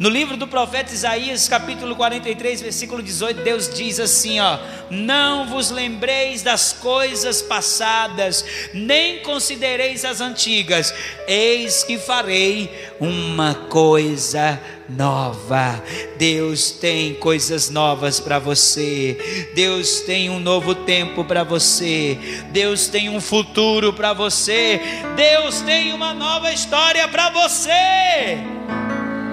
No 0.00 0.08
livro 0.08 0.34
do 0.34 0.48
profeta 0.48 0.94
Isaías, 0.94 1.46
capítulo 1.46 1.94
43, 1.94 2.62
versículo 2.62 3.02
18, 3.02 3.42
Deus 3.42 3.68
diz 3.68 4.00
assim, 4.00 4.40
ó: 4.40 4.58
Não 4.88 5.46
vos 5.46 5.70
lembreis 5.70 6.42
das 6.42 6.72
coisas 6.72 7.42
passadas, 7.42 8.42
nem 8.72 9.18
considereis 9.18 10.02
as 10.06 10.22
antigas. 10.22 10.94
Eis 11.28 11.84
que 11.84 11.98
farei 11.98 12.70
uma 12.98 13.54
coisa 13.54 14.58
nova. 14.88 15.84
Deus 16.16 16.70
tem 16.70 17.12
coisas 17.16 17.68
novas 17.68 18.18
para 18.18 18.38
você. 18.38 19.50
Deus 19.54 20.00
tem 20.00 20.30
um 20.30 20.40
novo 20.40 20.74
tempo 20.74 21.26
para 21.26 21.44
você. 21.44 22.18
Deus 22.52 22.88
tem 22.88 23.10
um 23.10 23.20
futuro 23.20 23.92
para 23.92 24.14
você. 24.14 24.80
Deus 25.14 25.60
tem 25.60 25.92
uma 25.92 26.14
nova 26.14 26.50
história 26.50 27.06
para 27.06 27.28
você. 27.28 28.59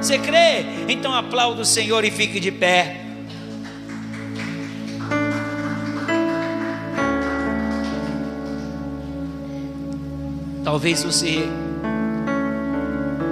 Você 0.01 0.19
crê? 0.19 0.65
Então 0.87 1.13
aplauda 1.13 1.61
o 1.61 1.65
Senhor 1.65 2.03
e 2.05 2.11
fique 2.11 2.39
de 2.39 2.51
pé. 2.51 3.01
Talvez 10.63 11.03
você 11.03 11.49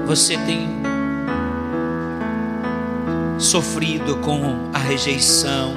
você 0.05 0.37
tenha 0.37 0.69
sofrido 3.37 4.17
com 4.17 4.69
a 4.73 4.77
rejeição. 4.77 5.73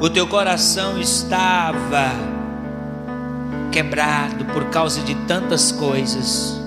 O 0.00 0.08
teu 0.08 0.26
coração 0.26 0.98
estava 0.98 2.10
quebrado 3.70 4.44
por 4.46 4.64
causa 4.66 5.02
de 5.02 5.14
tantas 5.26 5.70
coisas. 5.72 6.60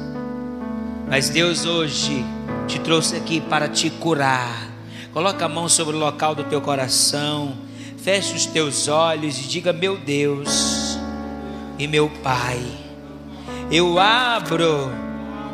Mas 1.09 1.29
Deus 1.29 1.65
hoje 1.65 2.25
te 2.67 2.79
trouxe 2.79 3.15
aqui 3.15 3.39
para 3.39 3.69
te 3.69 3.89
curar. 3.89 4.69
Coloca 5.13 5.45
a 5.45 5.49
mão 5.49 5.69
sobre 5.69 5.95
o 5.95 5.99
local 5.99 6.35
do 6.35 6.43
teu 6.43 6.61
coração, 6.61 7.57
feche 7.97 8.35
os 8.35 8.45
teus 8.45 8.87
olhos 8.87 9.39
e 9.39 9.47
diga: 9.47 9.71
Meu 9.71 9.97
Deus 9.97 10.99
e 11.79 11.87
meu 11.87 12.09
Pai, 12.21 12.61
eu 13.71 13.97
abro 13.97 14.91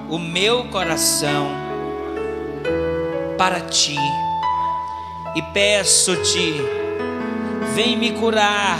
o 0.09 0.18
meu 0.18 0.66
coração 0.66 1.49
para 3.38 3.61
ti 3.61 3.97
e 5.36 5.41
peço-te, 5.53 6.53
vem 7.74 7.95
me 7.95 8.11
curar, 8.14 8.80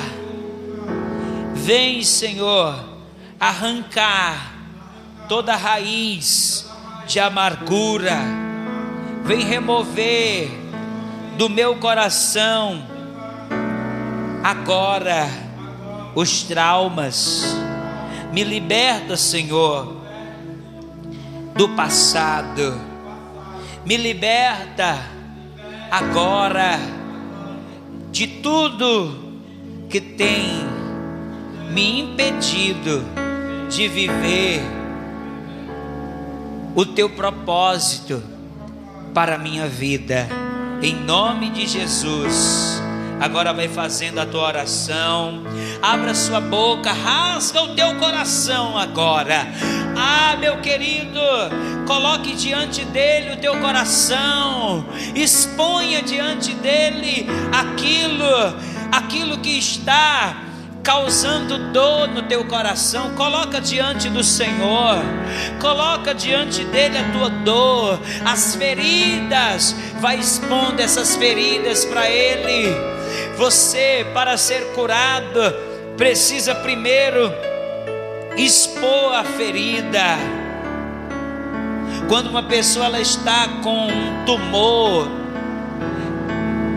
vem, 1.54 2.04
Senhor, 2.04 2.84
arrancar 3.40 4.54
toda 5.28 5.56
raiz 5.56 6.63
de 7.06 7.20
amargura, 7.20 8.18
vem 9.24 9.44
remover 9.44 10.50
do 11.38 11.50
meu 11.50 11.76
coração 11.78 12.84
agora 14.44 15.28
os 16.16 16.44
traumas. 16.44 17.56
Me 18.32 18.44
liberta, 18.44 19.16
Senhor, 19.16 19.96
do 21.56 21.70
passado. 21.70 22.80
Me 23.86 23.98
liberta 23.98 24.98
agora 25.92 26.80
de 28.12 28.28
tudo 28.28 29.24
que 29.90 30.02
tem 30.02 30.66
me 31.72 32.02
impedido 32.02 33.04
de 33.70 33.88
viver 33.88 34.83
o 36.76 36.86
teu 36.86 37.10
propósito 37.10 38.24
para 39.14 39.36
a 39.36 39.38
minha 39.38 39.68
vida, 39.68 40.28
em 40.82 40.96
nome 40.96 41.50
de 41.52 41.68
Jesus. 41.68 42.82
Agora 43.20 43.54
vai 43.54 43.68
fazendo 43.68 44.20
a 44.20 44.26
tua 44.26 44.48
oração, 44.48 45.44
abra 45.82 46.14
sua 46.16 46.42
boca, 46.42 46.92
rasga 46.92 47.62
o 47.62 47.76
teu 47.76 47.96
coração 47.96 48.78
agora. 48.78 49.48
Ah, 49.96 50.36
meu 50.38 50.60
querido, 50.62 51.22
coloque 51.88 52.36
diante 52.36 52.84
dele 52.86 53.34
o 53.34 53.38
teu 53.38 53.60
coração, 53.62 54.86
exponha 55.16 56.02
diante 56.02 56.54
dele 56.56 57.28
aquilo, 57.52 58.58
aquilo 58.92 59.38
que 59.38 59.58
está 59.60 60.53
causando 60.84 61.72
dor 61.72 62.10
no 62.10 62.24
teu 62.24 62.44
coração, 62.44 63.16
coloca 63.16 63.62
diante 63.62 64.10
do 64.10 64.22
Senhor, 64.22 64.98
coloca 65.60 66.14
diante 66.14 66.66
dele 66.66 66.98
a 66.98 67.12
tua 67.14 67.30
dor, 67.30 68.00
as 68.26 68.56
feridas, 68.56 69.74
vai 70.02 70.20
expondo 70.20 70.82
essas 70.82 71.16
feridas 71.16 71.86
para 71.86 72.10
ele. 72.10 72.76
Você, 73.38 74.06
para 74.14 74.36
ser 74.36 74.74
curado, 74.74 75.40
precisa 75.96 76.54
primeiro 76.54 77.32
expor 78.36 79.14
a 79.16 79.24
ferida. 79.24 80.18
Quando 82.10 82.28
uma 82.28 82.44
pessoa 82.44 82.88
ela 82.88 83.00
está 83.00 83.48
com 83.64 83.88
um 83.88 84.26
tumor, 84.26 85.08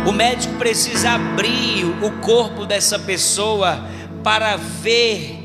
o 0.07 0.13
médico 0.13 0.55
precisa 0.55 1.11
abrir 1.11 1.85
o 2.01 2.11
corpo 2.21 2.65
dessa 2.65 2.97
pessoa 2.97 3.96
para 4.27 4.57
ver 4.57 5.39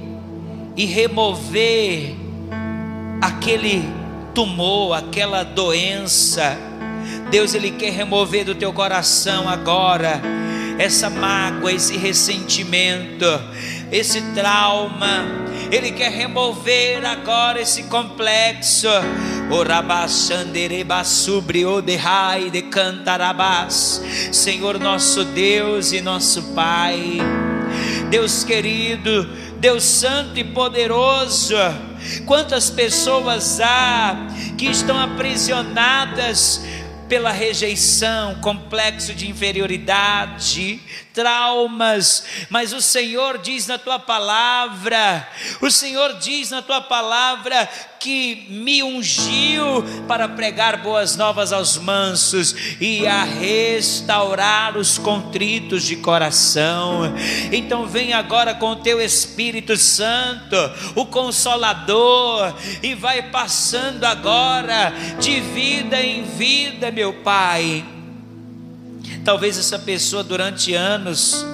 e 0.75 0.85
remover 0.87 2.15
aquele 3.21 3.87
tumor, 4.33 4.97
aquela 4.97 5.43
doença. 5.43 6.57
Deus 7.29 7.53
ele 7.53 7.69
quer 7.69 7.91
remover 7.91 8.43
do 8.43 8.55
teu 8.55 8.73
coração 8.73 9.47
agora 9.47 10.19
essa 10.79 11.11
mágoa, 11.11 11.71
esse 11.71 11.95
ressentimento, 11.95 13.27
esse 13.91 14.19
trauma. 14.33 15.27
Ele 15.71 15.91
quer 15.91 16.11
remover 16.11 17.05
agora 17.05 17.61
esse 17.61 17.83
complexo. 17.83 18.89
Senhor 24.31 24.79
nosso 24.79 25.23
Deus 25.23 25.91
e 25.91 26.01
nosso 26.01 26.41
Pai. 26.55 27.19
Deus 28.11 28.43
querido, 28.43 29.23
Deus 29.57 29.85
santo 29.85 30.37
e 30.37 30.43
poderoso. 30.43 31.55
Quantas 32.25 32.69
pessoas 32.69 33.61
há 33.61 34.27
que 34.57 34.65
estão 34.65 34.99
aprisionadas 34.99 36.61
pela 37.07 37.31
rejeição, 37.31 38.35
complexo 38.41 39.13
de 39.13 39.29
inferioridade, 39.29 40.81
traumas, 41.13 42.23
mas 42.49 42.73
o 42.73 42.81
Senhor 42.81 43.37
diz 43.37 43.67
na 43.67 43.77
tua 43.77 43.99
palavra, 43.99 45.27
o 45.61 45.69
Senhor 45.69 46.17
diz 46.19 46.49
na 46.49 46.61
tua 46.61 46.81
palavra 46.81 47.69
que 47.99 48.47
me 48.49 48.81
ungiu 48.81 49.83
para 50.07 50.27
pregar 50.27 50.77
boas 50.77 51.15
novas 51.15 51.53
aos 51.53 51.77
mansos 51.77 52.55
e 52.79 53.05
a 53.05 53.23
restaurar 53.23 54.75
os 54.75 54.97
contritos 54.97 55.83
de 55.83 55.97
coração. 55.97 57.13
Então 57.51 57.85
vem 57.85 58.13
agora 58.13 58.55
com 58.55 58.71
o 58.71 58.77
teu 58.77 58.99
Espírito 58.99 59.77
Santo, 59.77 60.55
o 60.95 61.05
consolador, 61.05 62.55
e 62.81 62.95
vai 62.95 63.29
passando 63.29 64.03
agora 64.03 64.91
de 65.19 65.39
vida 65.39 66.01
em 66.01 66.23
vida, 66.23 66.91
meu 66.91 67.13
Pai. 67.21 68.00
Talvez 69.23 69.57
essa 69.57 69.77
pessoa 69.77 70.23
durante 70.23 70.73
anos 70.73 71.45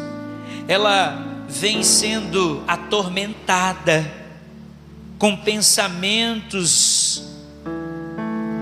ela 0.70 1.22
vem 1.50 1.84
sendo 1.84 2.64
atormentada 2.68 4.10
com 5.18 5.36
pensamentos 5.36 7.24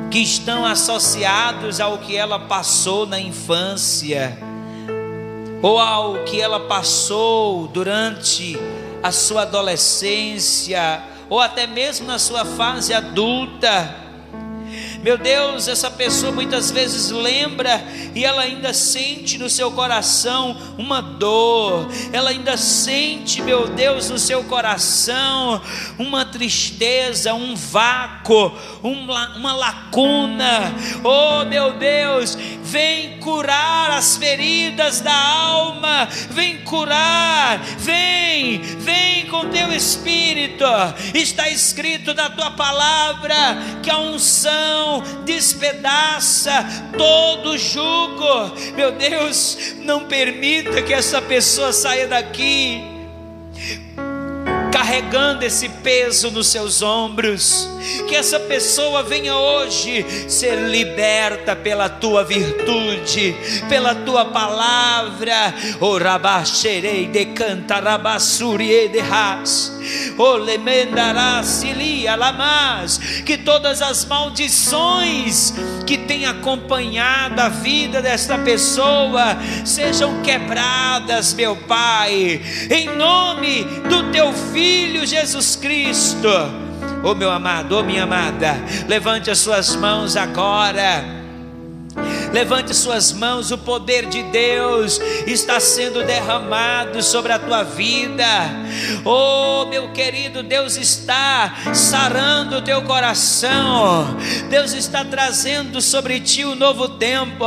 que 0.09 0.19
estão 0.19 0.65
associados 0.65 1.79
ao 1.79 1.97
que 1.97 2.15
ela 2.15 2.39
passou 2.39 3.05
na 3.05 3.19
infância, 3.19 4.37
ou 5.61 5.77
ao 5.77 6.23
que 6.23 6.39
ela 6.39 6.61
passou 6.61 7.67
durante 7.67 8.57
a 9.03 9.11
sua 9.11 9.41
adolescência, 9.41 11.03
ou 11.29 11.39
até 11.39 11.67
mesmo 11.67 12.07
na 12.07 12.17
sua 12.17 12.45
fase 12.45 12.93
adulta 12.93 14.04
meu 15.05 15.19
Deus, 15.19 15.67
essa 15.67 15.91
pessoa 15.91 16.31
muitas 16.31 16.71
vezes 16.71 17.11
lembra 17.11 17.85
e 18.15 18.25
ela 18.25 18.41
ainda 18.41 18.73
sente 18.73 19.37
no 19.37 19.47
seu 19.47 19.69
coração 19.69 20.57
uma 20.79 20.99
dor, 20.99 21.87
ela 22.11 22.31
ainda 22.31 22.57
sente, 22.57 23.39
meu 23.39 23.67
Deus, 23.67 24.09
no 24.09 24.17
seu 24.17 24.43
coração 24.45 25.61
uma 25.99 26.25
tristeza, 26.25 27.35
um 27.35 27.55
vácuo, 27.55 28.51
uma, 28.81 29.37
uma 29.37 29.53
lacuna. 29.53 30.73
Oh, 31.03 31.45
meu 31.45 31.73
Deus, 31.73 32.35
vem 32.75 33.17
curar 33.19 33.89
as 33.91 34.17
feridas 34.17 34.99
da 34.99 35.15
alma, 35.15 36.09
vem 36.29 36.57
curar, 36.57 37.57
vem, 37.77 38.59
vem 38.59 39.27
com 39.27 39.47
teu 39.47 39.71
espírito. 39.71 40.65
Está 41.13 41.47
escrito 41.47 42.13
na 42.13 42.29
tua 42.29 42.51
palavra 42.51 43.35
que 43.81 43.89
a 43.89 43.97
unção 43.97 45.01
despedaça 45.23 46.65
todo 46.97 47.57
jugo. 47.57 48.53
Meu 48.75 48.91
Deus, 48.91 49.75
não 49.77 50.03
permita 50.03 50.81
que 50.81 50.93
essa 50.93 51.21
pessoa 51.21 51.71
saia 51.71 52.09
daqui 52.09 52.83
carregando 54.75 55.45
esse 55.45 55.69
peso 55.69 56.29
nos 56.29 56.47
seus 56.47 56.81
ombros. 56.81 57.69
Que 58.09 58.15
essa 58.15 58.37
pessoa 58.37 59.03
venha 59.03 59.33
hoje 59.33 60.05
ser 60.29 60.67
liberta 60.67 61.55
pela 61.55 61.87
tua 61.87 62.25
virtude, 62.25 63.33
pela 63.69 63.95
tua 63.95 64.25
palavra. 64.25 65.55
O 65.79 65.97
rabaxerei 65.97 67.07
de 67.07 67.27
cantarabassuri 67.27 68.89
de 68.89 68.99
ras. 68.99 69.74
O 70.17 70.33
lemendará 70.37 71.43
silia 71.43 72.15
lamas. 72.15 72.97
Que 73.25 73.37
todas 73.37 73.81
as 73.81 74.05
maldições 74.05 75.53
que 75.85 75.97
têm 75.97 76.25
acompanhado 76.25 77.41
a 77.41 77.49
vida 77.49 78.01
desta 78.01 78.37
pessoa 78.37 79.37
sejam 79.63 80.21
quebradas, 80.21 81.33
meu 81.33 81.55
Pai, 81.55 82.41
em 82.69 82.95
nome 82.95 83.63
do 83.89 84.11
teu 84.11 84.31
filho 84.33 84.55
Filho 84.95 85.05
Jesus 85.05 85.55
Cristo. 85.55 86.29
Oh 87.03 87.13
meu 87.13 87.29
amado, 87.29 87.77
oh 87.77 87.83
minha 87.83 88.03
amada, 88.03 88.55
levante 88.87 89.29
as 89.29 89.39
suas 89.39 89.75
mãos 89.75 90.15
agora 90.15 91.24
Levante 92.35 92.73
suas 92.73 93.13
mãos, 93.13 93.49
o 93.49 93.57
poder 93.57 94.07
de 94.07 94.21
Deus 94.23 94.99
está 95.25 95.57
sendo 95.57 96.03
derramado 96.03 97.01
sobre 97.01 97.31
a 97.31 97.39
tua 97.39 97.63
vida. 97.63 98.25
Oh, 99.05 99.65
meu 99.67 99.93
querido, 99.93 100.43
Deus 100.43 100.75
está 100.75 101.55
sarando 101.73 102.57
o 102.57 102.61
teu 102.61 102.81
coração. 102.81 104.17
Deus 104.49 104.73
está 104.73 105.05
trazendo 105.05 105.81
sobre 105.81 106.19
ti 106.19 106.43
um 106.43 106.55
novo 106.55 106.89
tempo. 106.89 107.45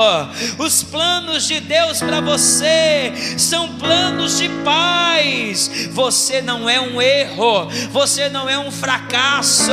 Os 0.58 0.82
planos 0.82 1.46
de 1.46 1.60
Deus 1.60 1.98
para 1.98 2.22
você 2.22 3.12
são 3.36 3.74
planos 3.74 4.38
de 4.38 4.48
paz. 4.64 5.90
Você 5.92 6.40
não 6.40 6.66
é 6.66 6.80
um 6.80 7.02
erro, 7.02 7.68
você 7.90 8.30
não 8.30 8.48
é 8.48 8.58
um 8.58 8.70
fracasso, 8.70 9.70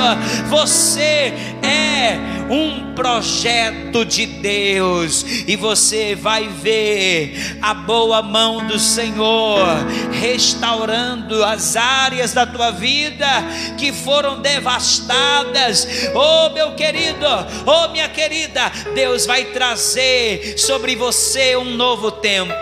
você 0.49 1.33
é 1.63 2.19
um 2.49 2.93
projeto 2.93 4.05
de 4.05 4.25
Deus. 4.25 5.04
E 5.47 5.55
você 5.55 6.15
vai 6.15 6.47
ver 6.47 7.57
a 7.61 7.73
boa 7.73 8.21
mão 8.21 8.65
do 8.67 8.79
Senhor 8.79 9.65
restaurando 10.11 11.43
as 11.43 11.75
áreas 11.75 12.33
da 12.33 12.45
tua 12.45 12.71
vida 12.71 13.27
que 13.77 13.91
foram 13.91 14.41
devastadas. 14.41 15.87
Oh, 16.13 16.49
meu 16.49 16.73
querido, 16.73 17.25
oh, 17.65 17.89
minha 17.89 18.09
querida, 18.09 18.71
Deus 18.93 19.25
vai 19.25 19.45
trazer 19.45 20.55
sobre 20.57 20.95
você 20.95 21.55
um 21.55 21.75
novo 21.75 22.11
tempo. 22.11 22.55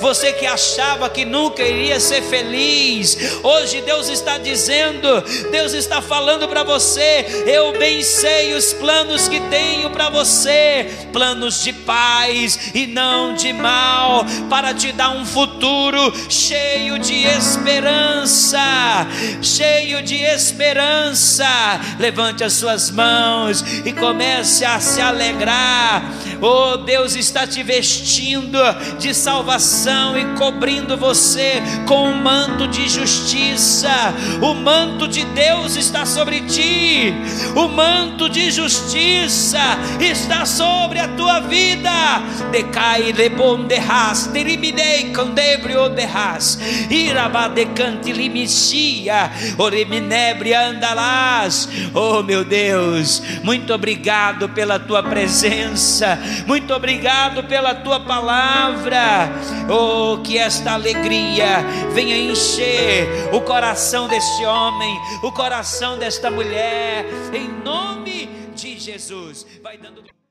Você 0.00 0.32
que 0.32 0.46
achava 0.46 1.08
que 1.08 1.24
nunca 1.24 1.62
iria 1.62 2.00
ser 2.00 2.22
feliz, 2.22 3.16
hoje 3.42 3.80
Deus 3.82 4.08
está 4.08 4.38
dizendo, 4.38 5.22
Deus 5.50 5.72
está 5.72 6.00
falando 6.00 6.48
para 6.48 6.62
você: 6.62 7.44
eu 7.46 7.78
bem 7.78 8.02
sei 8.02 8.54
os 8.54 8.72
planos 8.72 9.28
que 9.28 9.40
tenho 9.48 9.90
para 9.90 10.10
você, 10.10 10.88
planos 11.12 11.62
de 11.62 11.72
paz 11.76 12.70
e 12.74 12.86
não 12.86 13.34
de 13.34 13.52
mal, 13.52 14.24
para 14.48 14.74
te 14.74 14.92
dar 14.92 15.10
um 15.10 15.24
futuro 15.24 16.12
cheio 16.28 16.98
de 16.98 17.14
esperança, 17.26 19.06
cheio 19.42 20.02
de 20.02 20.16
esperança. 20.16 21.46
Levante 21.98 22.42
as 22.44 22.54
suas 22.54 22.90
mãos 22.90 23.64
e 23.84 23.92
comece 23.92 24.64
a 24.64 24.80
se 24.80 25.00
alegrar. 25.00 26.10
Oh, 26.40 26.76
Deus 26.78 27.14
está 27.16 27.46
te 27.46 27.62
vestindo 27.62 28.58
de 28.98 29.14
salvação 29.14 30.18
e 30.18 30.24
cobrindo 30.36 30.96
você 30.96 31.62
com 31.86 32.10
um 32.10 32.22
manto 32.22 32.68
de 32.68 32.88
justiça. 32.88 34.14
O 34.42 34.54
manto 34.54 35.08
de 35.08 35.24
Deus 35.24 35.76
está 35.76 36.04
sobre 36.04 36.40
ti. 36.42 37.14
O 37.54 37.68
manto 37.68 38.28
de 38.28 38.50
justiça 38.50 39.58
está 40.00 40.44
sobre 40.44 40.98
a 40.98 41.08
tua 41.08 41.40
vida. 41.40 41.55
Decai 42.50 43.12
lebonderras, 43.12 44.28
teribidei 44.28 45.10
candebrio 45.10 45.88
derras, 45.88 46.58
irabadecante 46.90 48.12
limixia, 48.12 49.30
oreminebre 49.58 50.54
andalás. 50.54 51.68
Oh 51.92 52.22
meu 52.22 52.44
Deus, 52.44 53.22
muito 53.42 53.74
obrigado 53.74 54.48
pela 54.48 54.78
tua 54.78 55.02
presença, 55.02 56.18
muito 56.46 56.72
obrigado 56.72 57.44
pela 57.44 57.74
tua 57.74 58.00
palavra. 58.00 59.30
Oh, 59.68 60.18
que 60.22 60.38
esta 60.38 60.72
alegria 60.72 61.64
venha 61.92 62.16
encher 62.16 63.28
o 63.32 63.40
coração 63.42 64.08
deste 64.08 64.44
homem, 64.44 64.98
o 65.22 65.30
coração 65.30 65.98
desta 65.98 66.30
mulher, 66.30 67.04
em 67.34 67.48
nome 67.62 68.30
de 68.54 68.78
Jesus. 68.78 69.46
Vai 69.62 69.76
dando 69.76 70.15